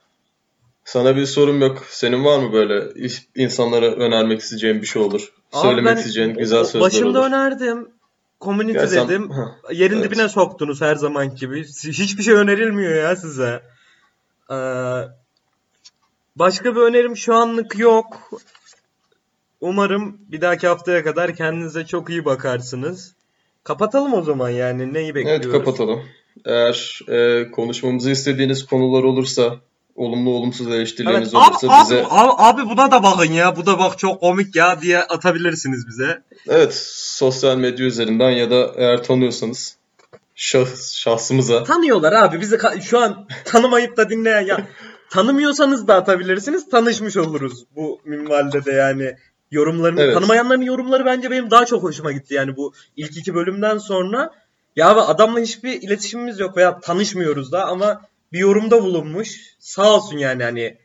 Sana 0.86 1.16
bir 1.16 1.26
sorum 1.26 1.62
yok. 1.62 1.84
Senin 1.90 2.26
var 2.26 2.40
mı 2.40 2.54
böyle 2.54 2.94
iş- 3.06 3.28
insanlara 3.36 3.86
önermek 3.86 4.40
isteyeceğin 4.40 4.82
bir 4.82 4.88
şey 4.88 5.02
olur? 5.02 5.34
Abi 5.54 5.62
Söylemek 5.62 5.86
ben 5.86 5.96
isteyeceğin 5.98 6.34
güzel 6.34 6.64
sözler 6.64 6.82
Başında 6.82 7.20
olur. 7.20 7.28
önerdim. 7.28 7.90
Community 8.42 8.78
Ya 8.78 8.88
sen- 8.88 9.08
dedim. 9.10 9.32
Yerin 9.72 9.96
evet. 10.02 10.12
dibine 10.12 10.30
soktunuz 10.30 10.82
her 10.82 10.96
zaman 10.96 11.36
gibi. 11.36 11.64
Hiçbir 11.84 12.24
şey 12.24 12.34
önerilmiyor 12.34 12.96
ya 12.96 13.16
size. 13.16 13.64
Ee, 14.52 14.56
başka 16.40 16.76
bir 16.76 16.82
önerim 16.82 17.18
şu 17.18 17.36
anlık 17.36 17.80
yok. 17.80 18.32
Umarım 19.62 20.18
bir 20.32 20.42
dahaki 20.42 20.68
haftaya 20.68 21.04
kadar 21.04 21.36
kendinize 21.36 21.86
çok 21.86 22.10
iyi 22.10 22.26
bakarsınız. 22.26 23.14
Kapatalım 23.64 24.14
o 24.14 24.22
zaman 24.22 24.50
yani. 24.50 24.94
Neyi 24.94 25.16
bekliyoruz? 25.16 25.46
Evet 25.46 25.58
kapatalım. 25.58 26.04
Eğer 26.46 27.00
e, 27.08 27.52
konuşmamızı 27.52 28.12
istediğiniz 28.12 28.66
konular 28.66 29.04
olursa, 29.04 29.56
olumlu 29.96 30.30
olumsuz 30.30 30.68
eleştirileriniz 30.68 31.34
Evet, 31.34 31.48
olursa 31.48 31.68
abi, 31.68 31.84
bize 31.84 32.06
abi, 32.10 32.32
abi 32.38 32.70
buna 32.70 32.92
da 32.92 33.04
bakın 33.04 33.32
ya. 33.32 33.56
Bu 33.56 33.66
da 33.66 33.80
bak 33.80 34.00
çok 34.00 34.20
komik 34.20 34.56
ya 34.56 34.82
diye 34.82 35.00
atabilirsiniz 35.00 35.88
bize. 35.88 36.22
evet 36.48 36.74
sosyal 36.94 37.58
medya 37.58 37.86
üzerinden 37.86 38.30
ya 38.30 38.52
da 38.52 38.72
eğer 38.76 39.04
tanıyorsanız 39.04 39.78
şahıs, 40.36 40.94
şahsımıza 40.94 41.64
Tanıyorlar 41.64 42.14
abi. 42.14 42.42
Bizi 42.42 42.58
şu 42.82 43.00
an 43.00 43.28
tanımayıp 43.46 43.98
da 43.98 44.10
dinleyen 44.10 44.42
ya 44.42 44.68
tanımıyorsanız 45.10 45.88
da 45.88 45.96
atabilirsiniz. 45.96 46.70
Tanışmış 46.70 47.18
oluruz 47.18 47.66
bu 47.76 48.00
minvalde 48.06 48.66
de 48.66 48.72
yani. 48.72 49.16
Yorumlarını 49.52 50.02
Evet. 50.02 50.14
tanımayanların 50.14 50.62
yorumları 50.62 51.06
bence 51.06 51.32
benim 51.32 51.52
daha 51.52 51.66
çok 51.66 51.84
hoşuma 51.84 52.12
gitti 52.12 52.34
yani 52.34 52.58
bu 52.58 52.74
ilk 52.96 53.18
iki 53.18 53.36
bölümden 53.36 53.78
sonra. 53.78 54.32
Ya 54.76 54.90
abi 54.90 55.00
adamla 55.00 55.40
hiçbir 55.40 55.82
iletişimimiz 55.82 56.40
yok 56.40 56.58
veya 56.58 56.80
tanışmıyoruz 56.80 57.52
da 57.52 57.66
ama 57.66 58.02
bir 58.34 58.40
yorumda 58.40 58.84
bulunmuş. 58.84 59.56
Sağ 59.60 59.96
olsun 59.96 60.18
yani 60.18 60.44
hani 60.44 60.78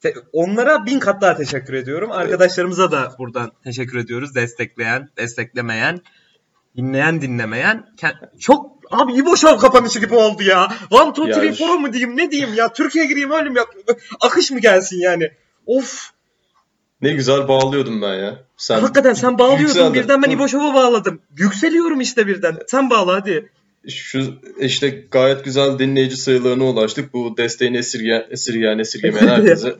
Te- 0.00 0.14
onlara 0.32 0.86
bin 0.86 0.98
kat 0.98 1.22
daha 1.22 1.36
teşekkür 1.36 1.74
ediyorum. 1.74 2.12
Arkadaşlarımıza 2.12 2.92
da 2.92 3.14
buradan 3.18 3.52
teşekkür 3.64 3.98
ediyoruz. 3.98 4.34
Destekleyen, 4.34 5.08
desteklemeyen, 5.16 6.00
dinleyen, 6.76 7.20
dinlemeyen. 7.22 7.86
Çok 8.38 8.79
abi 8.90 9.12
İbo 9.12 9.36
Show 9.36 9.58
kapanışı 9.58 9.98
gibi 10.00 10.14
oldu 10.14 10.42
ya. 10.42 10.68
One, 10.90 11.12
two, 11.12 11.28
Ya 11.28 11.38
three, 11.40 11.52
four 11.52 11.78
mu 11.78 11.92
diyeyim 11.92 12.16
ne 12.16 12.30
diyeyim 12.30 12.54
ya. 12.54 12.72
Türkiye'ye 12.72 13.08
gireyim 13.10 13.30
öyle 13.30 13.48
mi 13.48 13.58
yap? 13.58 13.68
Akış 14.20 14.50
mı 14.50 14.60
gelsin 14.60 15.00
yani? 15.00 15.30
Of. 15.66 16.10
ne 17.02 17.12
güzel 17.12 17.48
bağlıyordum 17.48 18.02
ben 18.02 18.14
ya. 18.14 18.38
Sen 18.56 18.80
Hakikaten 18.80 19.12
sen 19.14 19.38
bağlıyordun 19.38 19.62
yükseldin. 19.64 19.94
birden 19.94 20.22
ben. 20.22 20.30
İbo 20.30 20.48
Show'a 20.48 20.74
bağladım. 20.74 21.20
Yükseliyorum 21.38 22.00
işte 22.00 22.26
birden. 22.26 22.58
Sen 22.66 22.90
bağla 22.90 23.12
hadi. 23.14 23.50
şu 23.88 24.34
işte 24.58 25.04
gayet 25.10 25.44
güzel 25.44 25.78
dinleyici 25.78 26.16
sayılarına 26.16 26.64
ulaştık. 26.64 27.14
Bu 27.14 27.36
desteğini 27.36 27.76
esirge, 27.76 28.26
esirgeyen, 28.30 28.78
esirgemeyen 28.78 29.28
herkese 29.36 29.76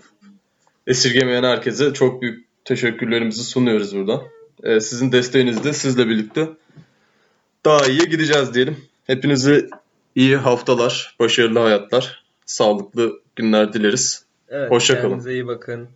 esirgemeyen 0.86 1.42
herkese 1.42 1.92
çok 1.92 2.22
büyük 2.22 2.46
teşekkürlerimizi 2.64 3.44
sunuyoruz 3.44 3.96
buradan. 3.96 4.22
Ee, 4.62 4.80
sizin 4.80 5.12
desteğinizle 5.12 5.72
sizle 5.72 6.08
birlikte 6.08 6.48
daha 7.64 7.86
iyiye 7.86 8.04
gideceğiz 8.04 8.54
diyelim. 8.54 8.76
Hepinize 9.10 9.68
iyi 10.14 10.36
haftalar, 10.36 11.16
başarılı 11.20 11.58
hayatlar, 11.58 12.24
sağlıklı 12.46 13.20
günler 13.36 13.72
dileriz. 13.72 14.24
Evet, 14.48 14.70
Hoşça 14.70 14.94
kalın. 14.94 15.08
Kendinize 15.08 15.32
iyi 15.32 15.46
bakın. 15.46 15.88